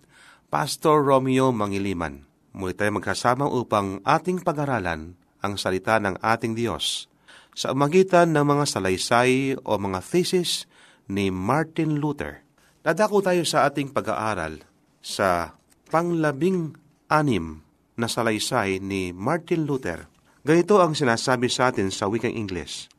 Pastor 0.48 1.04
Romeo 1.04 1.52
Mangiliman. 1.52 2.29
Muli 2.50 2.74
tayo 2.74 2.98
magkasama 2.98 3.46
upang 3.46 4.02
ating 4.02 4.42
pag-aralan 4.42 5.14
ang 5.40 5.54
salita 5.56 6.02
ng 6.02 6.18
ating 6.18 6.58
Diyos 6.58 7.06
sa 7.54 7.78
magitan 7.78 8.34
ng 8.34 8.46
mga 8.46 8.66
salaysay 8.66 9.60
o 9.62 9.72
mga 9.78 10.00
thesis 10.02 10.66
ni 11.06 11.30
Martin 11.30 12.02
Luther. 12.02 12.42
Dadako 12.82 13.22
tayo 13.22 13.46
sa 13.46 13.70
ating 13.70 13.94
pag-aaral 13.94 14.66
sa 15.04 15.54
panglabing 15.94 16.74
anim 17.12 17.62
na 18.00 18.08
salaysay 18.10 18.82
ni 18.82 19.14
Martin 19.14 19.70
Luther. 19.70 20.10
Ganito 20.42 20.80
ang 20.80 20.96
sinasabi 20.96 21.52
sa 21.52 21.70
atin 21.70 21.94
sa 21.94 22.08
wikang 22.10 22.34
English. 22.34 22.90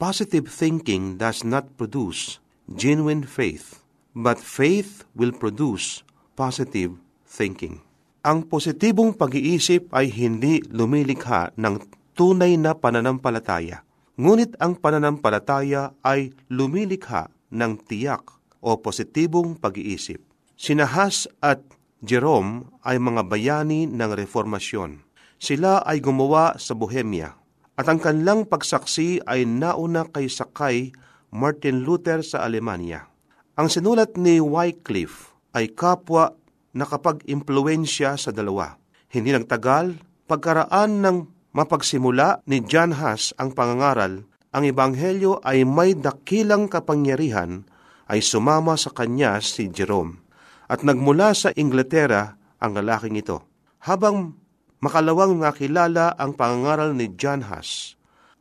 Positive 0.00 0.48
thinking 0.50 1.20
does 1.20 1.46
not 1.46 1.78
produce 1.78 2.42
genuine 2.74 3.22
faith, 3.22 3.84
but 4.16 4.40
faith 4.40 5.06
will 5.14 5.32
produce 5.32 6.02
positive 6.34 6.98
thinking. 7.28 7.85
Ang 8.26 8.50
positibong 8.50 9.14
pag-iisip 9.14 9.86
ay 9.94 10.10
hindi 10.10 10.58
lumilikha 10.74 11.54
ng 11.54 11.78
tunay 12.18 12.58
na 12.58 12.74
pananampalataya. 12.74 13.86
Ngunit 14.18 14.58
ang 14.58 14.74
pananampalataya 14.74 15.94
ay 16.02 16.34
lumilikha 16.50 17.30
ng 17.54 17.78
tiyak 17.86 18.26
o 18.58 18.82
positibong 18.82 19.54
pag-iisip. 19.54 20.18
Sinahas 20.58 21.30
at 21.38 21.62
Jerome 22.02 22.66
ay 22.82 22.98
mga 22.98 23.30
bayani 23.30 23.86
ng 23.86 24.10
reformasyon. 24.18 25.06
Sila 25.38 25.86
ay 25.86 26.02
gumawa 26.02 26.58
sa 26.58 26.74
Bohemia 26.74 27.30
at 27.78 27.86
ang 27.86 28.02
kanilang 28.02 28.42
pagsaksi 28.50 29.22
ay 29.22 29.46
nauna 29.46 30.02
kay 30.10 30.26
Sakay 30.26 30.90
Martin 31.30 31.86
Luther 31.86 32.26
sa 32.26 32.42
Alemanya. 32.42 33.06
Ang 33.54 33.70
sinulat 33.70 34.18
ni 34.18 34.42
Wycliffe 34.42 35.30
ay 35.54 35.70
kapwa 35.70 36.34
nakapag-impluensya 36.76 38.20
sa 38.20 38.30
dalawa. 38.30 38.76
Hindi 39.08 39.32
nagtagal, 39.32 39.96
pagkaraan 40.28 41.00
ng 41.00 41.16
mapagsimula 41.56 42.44
ni 42.44 42.60
John 42.60 42.92
Huss 43.00 43.32
ang 43.40 43.56
pangangaral, 43.56 44.28
ang 44.52 44.62
Ebanghelyo 44.62 45.40
ay 45.40 45.64
may 45.64 45.96
dakilang 45.96 46.68
kapangyarihan 46.68 47.64
ay 48.12 48.20
sumama 48.20 48.76
sa 48.76 48.92
kanya 48.92 49.40
si 49.40 49.72
Jerome. 49.72 50.20
At 50.68 50.84
nagmula 50.84 51.32
sa 51.32 51.50
Inglaterra 51.56 52.36
ang 52.60 52.76
lalaking 52.76 53.16
ito. 53.16 53.40
Habang 53.86 54.36
makalawang 54.84 55.38
nakilala 55.40 56.12
ang 56.14 56.36
pangangaral 56.36 56.92
ni 56.92 57.12
John 57.16 57.46
Huss, 57.48 57.96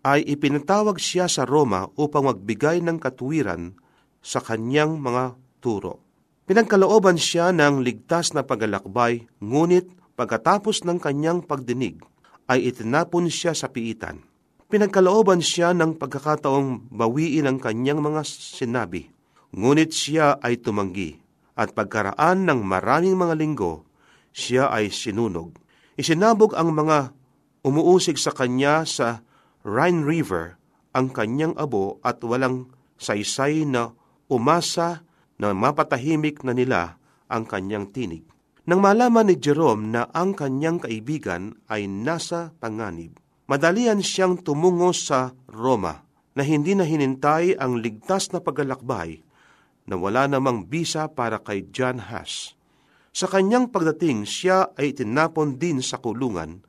ay 0.06 0.22
ipinatawag 0.22 1.02
siya 1.02 1.26
sa 1.26 1.50
Roma 1.50 1.90
upang 1.98 2.30
magbigay 2.30 2.78
ng 2.86 3.02
katuwiran 3.02 3.74
sa 4.22 4.38
kanyang 4.38 5.02
mga 5.02 5.34
turo. 5.58 6.05
Pinagkalooban 6.46 7.18
siya 7.18 7.50
ng 7.50 7.82
ligtas 7.82 8.38
na 8.38 8.46
paglalakbay, 8.46 9.26
ngunit 9.42 9.90
pagkatapos 10.14 10.86
ng 10.86 11.02
kanyang 11.02 11.42
pagdinig, 11.42 11.98
ay 12.46 12.70
itinapon 12.70 13.34
siya 13.34 13.58
sa 13.58 13.66
piitan. 13.74 14.22
Pinagkalooban 14.70 15.42
siya 15.42 15.74
ng 15.74 15.98
pagkakataong 15.98 16.94
bawiin 16.94 17.50
ang 17.50 17.58
kanyang 17.58 17.98
mga 17.98 18.22
sinabi, 18.30 19.10
ngunit 19.58 19.90
siya 19.90 20.38
ay 20.38 20.62
tumanggi, 20.62 21.18
at 21.58 21.74
pagkaraan 21.74 22.46
ng 22.46 22.62
maraming 22.62 23.18
mga 23.18 23.34
linggo, 23.42 23.82
siya 24.30 24.70
ay 24.70 24.94
sinunog. 24.94 25.58
Isinabog 25.98 26.54
ang 26.54 26.78
mga 26.78 27.10
umuusig 27.66 28.22
sa 28.22 28.30
kanya 28.30 28.86
sa 28.86 29.26
Rhine 29.66 30.06
River 30.06 30.62
ang 30.94 31.10
kanyang 31.10 31.58
abo 31.58 31.98
at 32.06 32.22
walang 32.22 32.70
saysay 33.02 33.66
na 33.66 33.98
umasa 34.30 35.05
na 35.40 35.52
mapatahimik 35.52 36.44
na 36.44 36.56
nila 36.56 37.00
ang 37.28 37.44
kanyang 37.44 37.92
tinig. 37.92 38.24
Nang 38.66 38.82
malaman 38.82 39.30
ni 39.30 39.38
Jerome 39.38 39.94
na 39.94 40.10
ang 40.10 40.34
kanyang 40.34 40.82
kaibigan 40.82 41.54
ay 41.70 41.86
nasa 41.86 42.50
panganib, 42.58 43.14
madalian 43.46 44.02
siyang 44.02 44.42
tumungo 44.42 44.90
sa 44.90 45.38
Roma 45.46 46.02
na 46.34 46.42
hindi 46.42 46.74
na 46.74 46.84
hinintay 46.84 47.56
ang 47.62 47.78
ligtas 47.78 48.34
na 48.34 48.42
paglalakbay 48.42 49.22
na 49.86 49.96
wala 50.02 50.26
namang 50.26 50.66
bisa 50.66 51.06
para 51.14 51.38
kay 51.40 51.70
John 51.70 52.02
Huss. 52.10 52.58
Sa 53.16 53.30
kanyang 53.32 53.72
pagdating, 53.72 54.28
siya 54.28 54.76
ay 54.76 54.92
tinapon 54.92 55.56
din 55.56 55.80
sa 55.80 56.02
kulungan 56.02 56.66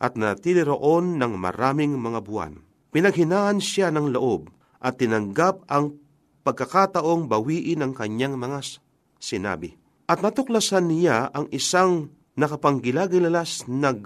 at 0.00 0.16
natili 0.16 0.64
roon 0.64 1.20
ng 1.20 1.34
maraming 1.36 1.98
mga 1.98 2.24
buwan. 2.24 2.62
Pinaghinaan 2.94 3.58
siya 3.58 3.90
ng 3.90 4.14
loob 4.14 4.48
at 4.80 4.96
tinanggap 4.96 5.66
ang 5.66 5.98
pagkakataong 6.44 7.26
bawiin 7.26 7.80
ang 7.80 7.96
kanyang 7.96 8.36
mga 8.36 8.78
sinabi. 9.18 9.80
At 10.04 10.20
natuklasan 10.20 10.92
niya 10.92 11.32
ang 11.32 11.48
isang 11.48 12.12
nakapanggilagilalas 12.36 13.64
na 13.66 13.96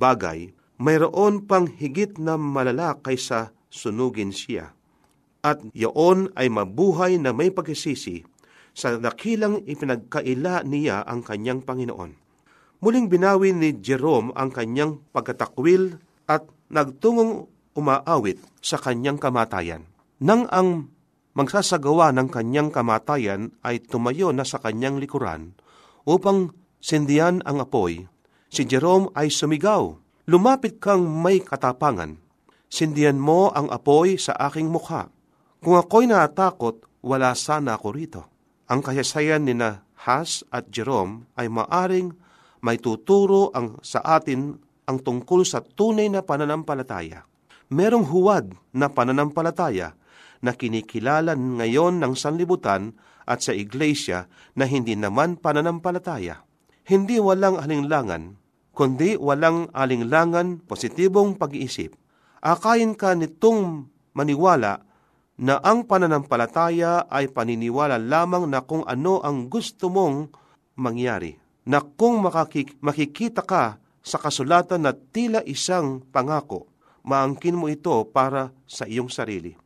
bagay, 0.00 0.56
mayroon 0.80 1.44
pang 1.44 1.68
higit 1.68 2.16
na 2.16 2.40
malala 2.40 2.96
kaysa 3.04 3.52
sunugin 3.68 4.32
siya. 4.32 4.72
At 5.44 5.60
yaon 5.76 6.32
ay 6.40 6.48
mabuhay 6.48 7.20
na 7.20 7.36
may 7.36 7.52
pagkisisi 7.52 8.24
sa 8.72 8.96
dakilang 8.96 9.60
ipinagkaila 9.68 10.64
niya 10.64 11.04
ang 11.04 11.20
kanyang 11.20 11.60
Panginoon. 11.60 12.16
Muling 12.80 13.12
binawi 13.12 13.52
ni 13.52 13.76
Jerome 13.76 14.32
ang 14.32 14.48
kanyang 14.48 15.04
pagkatakwil 15.12 16.00
at 16.24 16.48
nagtungong 16.72 17.48
umaawit 17.76 18.40
sa 18.64 18.80
kanyang 18.80 19.20
kamatayan. 19.20 19.84
Nang 20.20 20.48
ang 20.48 20.93
magsasagawa 21.34 22.14
ng 22.14 22.30
kanyang 22.30 22.70
kamatayan 22.70 23.54
ay 23.66 23.82
tumayo 23.82 24.30
na 24.30 24.42
sa 24.42 24.62
kanyang 24.62 24.98
likuran 24.98 25.54
upang 26.06 26.54
sindihan 26.78 27.42
ang 27.46 27.62
apoy. 27.62 28.06
Si 28.50 28.62
Jerome 28.62 29.10
ay 29.18 29.34
sumigaw, 29.34 29.98
Lumapit 30.24 30.80
kang 30.80 31.04
may 31.04 31.44
katapangan. 31.44 32.16
Sindihan 32.72 33.20
mo 33.20 33.52
ang 33.52 33.68
apoy 33.68 34.16
sa 34.16 34.32
aking 34.48 34.72
mukha. 34.72 35.12
Kung 35.60 35.76
ako'y 35.76 36.08
natakot, 36.08 36.80
wala 37.04 37.36
sana 37.36 37.76
ako 37.76 37.88
rito. 37.92 38.22
Ang 38.72 38.80
kayasayan 38.80 39.44
ni 39.44 39.52
na 39.52 39.84
Has 40.08 40.40
at 40.48 40.72
Jerome 40.72 41.28
ay 41.36 41.52
maaring 41.52 42.16
may 42.64 42.80
tuturo 42.80 43.52
ang, 43.52 43.76
sa 43.84 44.00
atin 44.00 44.56
ang 44.88 44.96
tungkol 45.04 45.44
sa 45.44 45.60
tunay 45.60 46.08
na 46.08 46.24
pananampalataya. 46.24 47.28
Merong 47.68 48.08
huwad 48.08 48.56
na 48.72 48.88
pananampalataya 48.88 49.92
na 50.40 50.56
kinikilala 50.56 51.36
ngayon 51.36 52.02
ng 52.02 52.12
sanlibutan 52.18 52.96
at 53.24 53.40
sa 53.44 53.52
iglesia 53.52 54.28
na 54.56 54.68
hindi 54.68 54.94
naman 54.94 55.40
pananampalataya. 55.40 56.44
Hindi 56.84 57.16
walang 57.16 57.56
alinglangan, 57.56 58.36
kundi 58.76 59.16
walang 59.16 59.72
alinglangan 59.72 60.60
positibong 60.68 61.40
pag-iisip. 61.40 61.96
Akayin 62.44 62.92
ka 62.92 63.16
nitong 63.16 63.88
maniwala 64.12 64.84
na 65.40 65.58
ang 65.64 65.88
pananampalataya 65.88 67.08
ay 67.08 67.32
paniniwala 67.32 67.98
lamang 67.98 68.46
na 68.46 68.62
kung 68.62 68.84
ano 68.84 69.24
ang 69.24 69.48
gusto 69.48 69.88
mong 69.88 70.30
mangyari. 70.78 71.40
Na 71.64 71.80
kung 71.80 72.20
makakik- 72.20 72.76
makikita 72.84 73.40
ka 73.40 73.80
sa 74.04 74.20
kasulatan 74.20 74.84
na 74.84 74.92
tila 74.92 75.40
isang 75.48 76.04
pangako, 76.12 76.68
maangkin 77.08 77.56
mo 77.56 77.72
ito 77.72 78.04
para 78.12 78.52
sa 78.68 78.84
iyong 78.84 79.08
sarili. 79.08 79.63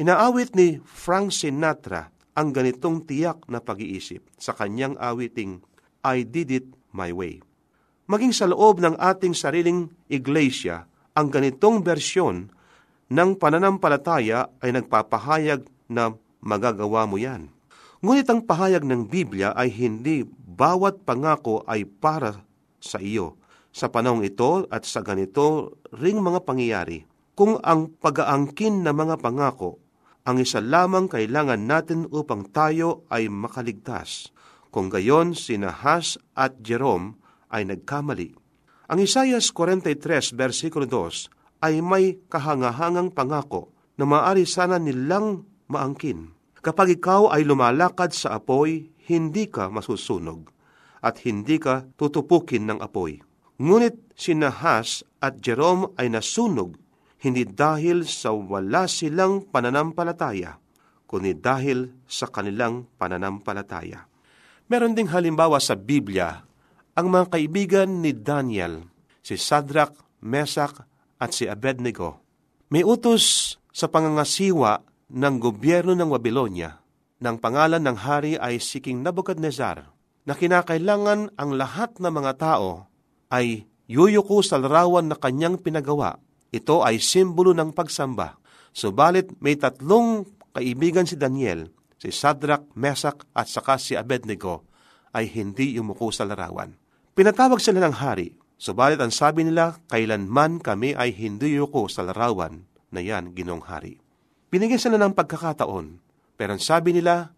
Inaawit 0.00 0.56
ni 0.56 0.80
Frank 0.80 1.28
Sinatra 1.28 2.08
ang 2.32 2.56
ganitong 2.56 3.04
tiyak 3.04 3.44
na 3.52 3.60
pag-iisip 3.60 4.24
sa 4.40 4.56
kanyang 4.56 4.96
awiting 4.96 5.60
I 6.00 6.24
Did 6.24 6.48
It 6.48 6.66
My 6.88 7.12
Way. 7.12 7.44
Maging 8.08 8.32
sa 8.32 8.48
loob 8.48 8.80
ng 8.80 8.96
ating 8.96 9.36
sariling 9.36 9.92
iglesia, 10.08 10.88
ang 11.12 11.28
ganitong 11.28 11.84
bersyon 11.84 12.48
ng 13.12 13.36
pananampalataya 13.36 14.48
ay 14.64 14.72
nagpapahayag 14.80 15.68
na 15.92 16.16
magagawa 16.40 17.04
mo 17.04 17.20
yan. 17.20 17.52
Ngunit 18.00 18.24
ang 18.32 18.40
pahayag 18.40 18.88
ng 18.88 19.04
Biblia 19.04 19.52
ay 19.52 19.68
hindi 19.68 20.24
bawat 20.32 21.04
pangako 21.04 21.60
ay 21.68 21.84
para 21.84 22.40
sa 22.80 23.04
iyo. 23.04 23.36
Sa 23.68 23.92
panahong 23.92 24.24
ito 24.24 24.64
at 24.72 24.88
sa 24.88 25.04
ganito 25.04 25.76
ring 25.92 26.24
mga 26.24 26.40
pangyayari, 26.48 27.04
kung 27.36 27.60
ang 27.60 27.92
pag-aangkin 28.00 28.80
ng 28.80 28.96
mga 28.96 29.20
pangako 29.20 29.89
ang 30.24 30.36
isa 30.36 30.60
lamang 30.60 31.08
kailangan 31.08 31.64
natin 31.64 32.04
upang 32.12 32.44
tayo 32.52 33.08
ay 33.08 33.32
makaligtas. 33.32 34.32
Kung 34.68 34.92
gayon, 34.92 35.32
si 35.34 35.56
Nahas 35.56 36.20
at 36.36 36.60
Jerome 36.60 37.18
ay 37.50 37.66
nagkamali. 37.66 38.36
Ang 38.90 38.98
Isayas 39.02 39.50
43 39.54 40.34
versikulo 40.34 40.86
2 40.86 41.64
ay 41.66 41.82
may 41.82 42.18
kahangahangang 42.26 43.14
pangako 43.14 43.72
na 43.98 44.04
maaari 44.06 44.46
sana 44.46 44.78
nilang 44.78 45.46
maangkin. 45.70 46.32
Kapag 46.60 47.00
ikaw 47.00 47.32
ay 47.32 47.46
lumalakad 47.46 48.12
sa 48.12 48.36
apoy, 48.36 48.92
hindi 49.08 49.48
ka 49.48 49.72
masusunog 49.72 50.52
at 51.00 51.24
hindi 51.24 51.56
ka 51.56 51.88
tutupukin 51.96 52.68
ng 52.68 52.78
apoy. 52.84 53.24
Ngunit 53.60 54.12
si 54.16 54.36
Nahas 54.36 55.04
at 55.20 55.40
Jerome 55.40 55.92
ay 55.96 56.12
nasunog 56.12 56.76
hindi 57.20 57.44
dahil 57.44 58.08
sa 58.08 58.32
wala 58.32 58.88
silang 58.88 59.44
pananampalataya, 59.44 60.56
kundi 61.04 61.36
dahil 61.36 61.92
sa 62.08 62.32
kanilang 62.32 62.88
pananampalataya. 62.96 64.08
Meron 64.72 64.96
ding 64.96 65.12
halimbawa 65.12 65.60
sa 65.60 65.76
Biblia 65.76 66.40
ang 66.96 67.06
mga 67.12 67.36
kaibigan 67.36 68.00
ni 68.00 68.16
Daniel, 68.16 68.88
si 69.20 69.36
Sadrach, 69.36 69.92
Mesak 70.24 70.84
at 71.20 71.30
si 71.36 71.44
Abednego. 71.44 72.24
May 72.72 72.84
utos 72.84 73.56
sa 73.68 73.88
pangangasiwa 73.88 74.80
ng 75.10 75.34
gobyerno 75.36 75.92
ng 75.92 76.08
Babylonia 76.08 76.80
ng 77.20 77.36
pangalan 77.36 77.84
ng 77.84 77.98
hari 78.00 78.40
ay 78.40 78.56
si 78.62 78.80
King 78.80 79.04
Nebuchadnezzar 79.04 79.92
na 80.24 80.32
kinakailangan 80.32 81.36
ang 81.36 81.50
lahat 81.52 82.00
ng 82.00 82.12
mga 82.12 82.32
tao 82.40 82.88
ay 83.28 83.68
yuyuko 83.90 84.40
sa 84.40 84.56
larawan 84.56 85.10
na 85.10 85.16
kanyang 85.18 85.60
pinagawa 85.60 86.16
ito 86.50 86.82
ay 86.82 86.98
simbolo 86.98 87.54
ng 87.54 87.70
pagsamba. 87.70 88.38
Subalit 88.74 89.30
may 89.38 89.54
tatlong 89.54 90.26
kaibigan 90.50 91.06
si 91.06 91.14
Daniel, 91.14 91.70
si 91.98 92.10
Sadrach, 92.10 92.66
Mesak 92.74 93.26
at 93.34 93.46
saka 93.46 93.78
si 93.78 93.94
Abednego 93.94 94.66
ay 95.14 95.30
hindi 95.30 95.78
yumuko 95.78 96.10
sa 96.10 96.26
larawan. 96.26 96.74
Pinatawag 97.14 97.58
sila 97.62 97.82
ng 97.82 97.94
hari, 97.98 98.38
subalit 98.58 98.98
ang 98.98 99.10
sabi 99.14 99.46
nila, 99.46 99.78
kailanman 99.90 100.62
kami 100.62 100.94
ay 100.94 101.14
hindi 101.14 101.54
yuko 101.58 101.86
sa 101.90 102.06
larawan 102.06 102.66
na 102.90 103.02
yan, 103.02 103.34
ginong 103.34 103.62
hari. 103.66 103.98
Binigyan 104.50 104.82
sila 104.82 104.98
ng 104.98 105.14
pagkakataon, 105.14 106.02
pero 106.34 106.50
ang 106.54 106.62
sabi 106.62 106.94
nila, 106.94 107.34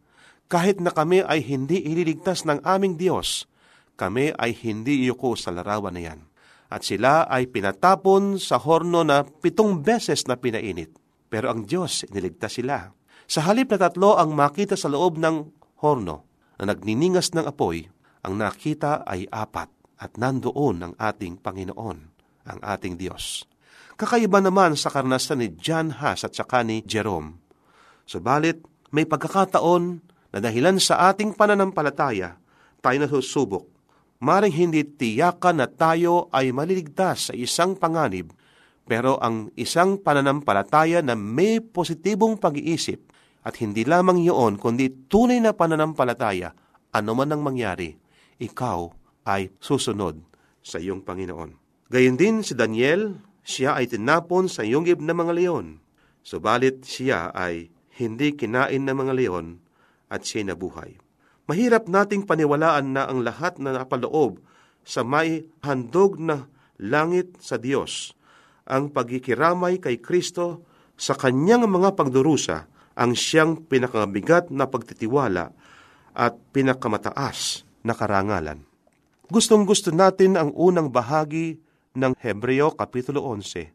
kahit 0.48 0.80
na 0.80 0.92
kami 0.92 1.24
ay 1.24 1.44
hindi 1.44 1.80
ililigtas 1.80 2.44
ng 2.44 2.64
aming 2.64 2.96
Diyos, 3.00 3.48
kami 3.96 4.32
ay 4.36 4.56
hindi 4.56 5.04
yuko 5.04 5.36
sa 5.36 5.52
larawan 5.52 5.96
na 5.96 6.02
yan 6.12 6.31
at 6.72 6.82
sila 6.82 7.28
ay 7.28 7.52
pinatapon 7.52 8.40
sa 8.40 8.56
horno 8.56 9.04
na 9.04 9.22
pitong 9.22 9.84
beses 9.84 10.24
na 10.24 10.40
pinainit. 10.40 10.90
Pero 11.28 11.52
ang 11.52 11.68
Diyos 11.68 12.08
iniligtas 12.08 12.56
sila. 12.56 12.92
Sa 13.28 13.44
halip 13.48 13.72
na 13.72 13.88
tatlo 13.88 14.16
ang 14.20 14.32
makita 14.36 14.76
sa 14.76 14.88
loob 14.92 15.16
ng 15.16 15.36
horno 15.80 16.28
na 16.60 16.72
nagniningas 16.72 17.32
ng 17.32 17.48
apoy, 17.48 17.88
ang 18.22 18.36
nakita 18.36 19.04
ay 19.08 19.24
apat 19.28 19.68
at 20.02 20.18
nandoon 20.18 20.76
ang 20.82 20.94
ating 20.98 21.40
Panginoon, 21.40 21.98
ang 22.48 22.58
ating 22.60 23.00
Diyos. 23.00 23.48
Kakaiba 23.96 24.42
naman 24.42 24.74
sa 24.74 24.90
karanasan 24.90 25.40
ni 25.40 25.48
John 25.56 25.94
Haas 26.02 26.26
at 26.26 26.34
saka 26.34 26.66
ni 26.66 26.82
Jerome. 26.82 27.38
Subalit, 28.04 28.60
may 28.92 29.08
pagkakataon 29.08 29.84
na 30.34 30.38
dahilan 30.42 30.76
sa 30.76 31.08
ating 31.08 31.38
pananampalataya, 31.38 32.36
tayo 32.82 32.96
nasusubok 32.98 33.71
maring 34.22 34.54
hindi 34.54 34.86
tiyakan 34.86 35.58
na 35.58 35.66
tayo 35.66 36.30
ay 36.30 36.54
maliligtas 36.54 37.28
sa 37.28 37.34
isang 37.34 37.74
panganib, 37.74 38.30
pero 38.86 39.18
ang 39.18 39.50
isang 39.58 39.98
pananampalataya 39.98 41.02
na 41.02 41.18
may 41.18 41.58
positibong 41.58 42.38
pag-iisip 42.38 43.02
at 43.42 43.58
hindi 43.58 43.82
lamang 43.82 44.22
iyon 44.22 44.62
kundi 44.62 45.10
tunay 45.10 45.42
na 45.42 45.50
pananampalataya, 45.50 46.54
ano 46.94 47.12
man 47.18 47.34
ang 47.34 47.42
mangyari, 47.42 47.98
ikaw 48.38 48.94
ay 49.26 49.50
susunod 49.58 50.22
sa 50.62 50.78
iyong 50.78 51.02
Panginoon. 51.02 51.58
Gayon 51.90 52.14
din 52.14 52.46
si 52.46 52.54
Daniel, 52.54 53.18
siya 53.42 53.74
ay 53.74 53.90
tinapon 53.90 54.46
sa 54.46 54.62
yungib 54.62 55.02
ng 55.02 55.18
mga 55.18 55.34
leon, 55.34 55.82
subalit 56.22 56.86
siya 56.86 57.34
ay 57.34 57.74
hindi 57.98 58.38
kinain 58.38 58.86
ng 58.86 58.94
mga 58.94 59.12
leon 59.18 59.58
at 60.06 60.22
siya 60.22 60.46
nabuhay. 60.46 60.94
Mahirap 61.50 61.90
nating 61.90 62.22
paniwalaan 62.22 62.94
na 62.94 63.10
ang 63.10 63.26
lahat 63.26 63.58
na 63.58 63.74
napaloob 63.74 64.38
sa 64.86 65.02
may 65.02 65.42
handog 65.66 66.18
na 66.18 66.46
langit 66.78 67.34
sa 67.42 67.58
Diyos, 67.58 68.14
ang 68.66 68.94
pagkikiramay 68.94 69.82
kay 69.82 69.98
Kristo 69.98 70.62
sa 70.94 71.18
kanyang 71.18 71.66
mga 71.66 71.98
pagdurusa 71.98 72.70
ang 72.94 73.16
siyang 73.16 73.58
pinakabigat 73.66 74.54
na 74.54 74.70
pagtitiwala 74.70 75.50
at 76.14 76.34
pinakamataas 76.54 77.66
na 77.82 77.96
karangalan. 77.96 78.62
Gustong 79.32 79.64
gusto 79.66 79.90
natin 79.90 80.36
ang 80.36 80.52
unang 80.54 80.92
bahagi 80.92 81.58
ng 81.96 82.12
Hebreo 82.20 82.70
Kapitulo 82.76 83.24
11, 83.24 83.72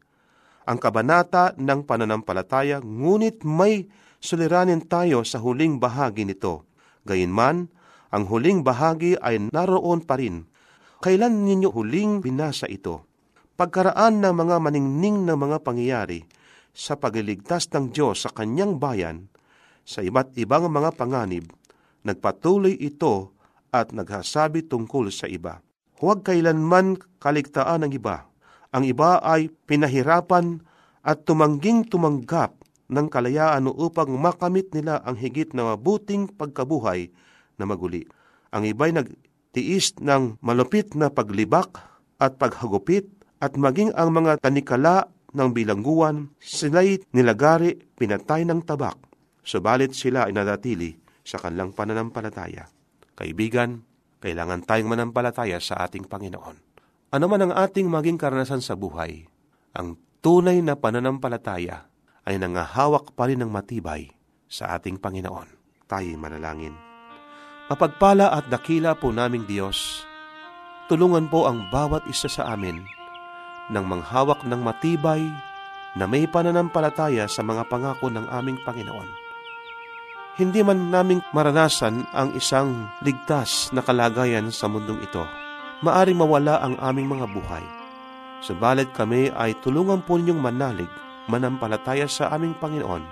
ang 0.67 0.77
kabanata 0.77 1.55
ng 1.57 1.83
pananampalataya, 1.83 2.79
ngunit 2.79 3.43
may 3.43 3.87
suliranin 4.23 4.83
tayo 4.83 5.23
sa 5.27 5.41
huling 5.41 5.81
bahagi 5.81 6.23
nito 6.27 6.67
Gayunman, 7.07 7.71
ang 8.11 8.23
huling 8.27 8.67
bahagi 8.67 9.15
ay 9.23 9.47
naroon 9.51 10.03
pa 10.03 10.19
rin. 10.19 10.43
Kailan 10.99 11.47
ninyo 11.47 11.71
huling 11.71 12.19
binasa 12.19 12.67
ito? 12.67 13.07
Pagkaraan 13.55 14.19
ng 14.19 14.33
mga 14.35 14.55
maningning 14.59 15.23
na 15.23 15.39
mga 15.39 15.63
pangyayari 15.63 16.27
sa 16.75 16.93
pagliligtas 16.99 17.71
ng 17.73 17.89
Diyos 17.89 18.27
sa 18.27 18.29
kanyang 18.29 18.77
bayan, 18.77 19.31
sa 19.87 20.05
iba't 20.05 20.35
ibang 20.37 20.69
mga 20.69 20.93
panganib, 20.93 21.49
nagpatuloy 22.05 22.75
ito 22.77 23.33
at 23.73 23.95
naghasabi 23.95 24.67
tungkol 24.67 25.09
sa 25.09 25.25
iba. 25.25 25.63
Huwag 25.97 26.21
kailanman 26.21 27.01
kaligtaan 27.17 27.87
ng 27.87 27.91
iba. 27.97 28.29
Ang 28.69 28.85
iba 28.85 29.17
ay 29.25 29.49
pinahirapan 29.65 30.61
at 31.01 31.25
tumangging 31.25 31.87
tumanggap 31.87 32.56
ng 32.87 33.07
kalayaan 33.11 33.67
upang 33.67 34.11
makamit 34.15 34.71
nila 34.71 35.03
ang 35.03 35.19
higit 35.19 35.51
na 35.51 35.75
mabuting 35.75 36.31
pagkabuhay 36.31 37.11
na 37.59 37.63
maguli. 37.67 38.07
Ang 38.55 38.71
iba'y 38.71 38.95
nagtiis 38.95 39.99
ng 39.99 40.39
malupit 40.39 40.95
na 40.95 41.11
paglibak 41.11 41.75
at 42.17 42.39
paghagupit 42.39 43.11
at 43.43 43.53
maging 43.59 43.93
ang 43.93 44.15
mga 44.15 44.41
tanikala 44.41 45.11
ng 45.35 45.49
bilangguan, 45.53 46.31
sila'y 46.39 47.03
nilagari 47.13 47.77
pinatay 47.99 48.47
ng 48.47 48.63
tabak. 48.63 48.97
subalit 49.47 49.95
sila 49.95 50.27
ay 50.27 50.35
nadatili 50.35 50.91
sa 51.23 51.39
kanilang 51.39 51.71
pananampalataya. 51.71 52.67
Kaibigan, 53.15 53.79
kailangan 54.19 54.67
tayong 54.67 54.91
manampalataya 54.91 55.63
sa 55.63 55.87
ating 55.87 56.03
Panginoon. 56.03 56.57
Ano 57.15 57.25
man 57.31 57.47
ang 57.47 57.53
ating 57.55 57.87
maging 57.87 58.19
karanasan 58.19 58.59
sa 58.59 58.75
buhay, 58.75 59.23
ang 59.71 59.95
tunay 60.19 60.59
na 60.59 60.75
pananampalataya 60.75 61.87
ay 62.27 62.35
nangahawak 62.35 63.15
pa 63.15 63.31
rin 63.31 63.39
ng 63.39 63.47
matibay 63.47 64.11
sa 64.51 64.75
ating 64.75 64.99
Panginoon. 64.99 65.47
Tayo 65.87 66.11
manalangin. 66.19 66.75
Mapagpala 67.71 68.35
at 68.35 68.51
dakila 68.51 68.99
po 68.99 69.15
naming 69.15 69.47
Diyos, 69.47 70.03
tulungan 70.91 71.31
po 71.31 71.47
ang 71.47 71.71
bawat 71.71 72.03
isa 72.11 72.27
sa 72.27 72.51
amin 72.51 72.83
ng 73.71 73.85
manghawak 73.87 74.43
ng 74.43 74.59
matibay 74.59 75.23
na 75.95 76.03
may 76.03 76.27
pananampalataya 76.27 77.31
sa 77.31 77.39
mga 77.43 77.67
pangako 77.71 78.11
ng 78.11 78.27
aming 78.27 78.59
Panginoon 78.67 79.27
hindi 80.37 80.61
man 80.61 80.93
naming 80.93 81.25
maranasan 81.33 82.05
ang 82.13 82.29
isang 82.37 82.85
ligtas 83.01 83.73
na 83.73 83.81
kalagayan 83.81 84.53
sa 84.53 84.69
mundong 84.69 85.01
ito. 85.01 85.25
Maaring 85.81 86.17
mawala 86.17 86.61
ang 86.61 86.77
aming 86.77 87.09
mga 87.09 87.25
buhay. 87.33 87.65
Subalit 88.45 88.93
kami 88.93 89.33
ay 89.33 89.57
tulungan 89.65 90.05
po 90.05 90.21
ninyong 90.21 90.37
manalig, 90.37 90.89
manampalataya 91.27 92.07
sa 92.07 92.31
aming 92.33 92.55
Panginoon. 92.59 93.03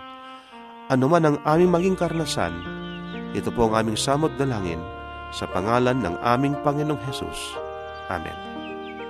Ano 0.91 1.05
man 1.07 1.23
ang 1.23 1.37
aming 1.43 1.71
maging 1.71 1.95
karnasan, 1.99 2.53
ito 3.35 3.51
po 3.51 3.67
ang 3.69 3.85
aming 3.85 3.99
samot 3.99 4.33
dalangin 4.39 4.79
sa 5.35 5.47
pangalan 5.47 5.99
ng 5.99 6.15
aming 6.23 6.55
Panginoong 6.63 7.01
Hesus. 7.03 7.59
Amen. 8.07 8.35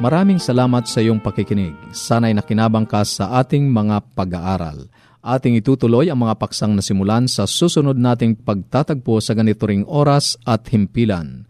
Maraming 0.01 0.43
salamat 0.43 0.91
sa 0.91 0.99
iyong 0.99 1.23
pakikinig. 1.23 1.71
Sana'y 1.95 2.35
nakinabang 2.35 2.83
ka 2.83 3.07
sa 3.07 3.39
ating 3.39 3.71
mga 3.71 4.03
pag-aaral 4.11 4.91
ating 5.25 5.57
itutuloy 5.57 6.05
ang 6.13 6.21
mga 6.21 6.37
paksang 6.37 6.77
nasimulan 6.77 7.25
sa 7.25 7.49
susunod 7.49 7.97
nating 7.97 8.37
pagtatagpo 8.45 9.17
sa 9.17 9.33
ganito 9.33 9.65
ring 9.65 9.81
oras 9.89 10.37
at 10.45 10.69
himpilan. 10.69 11.49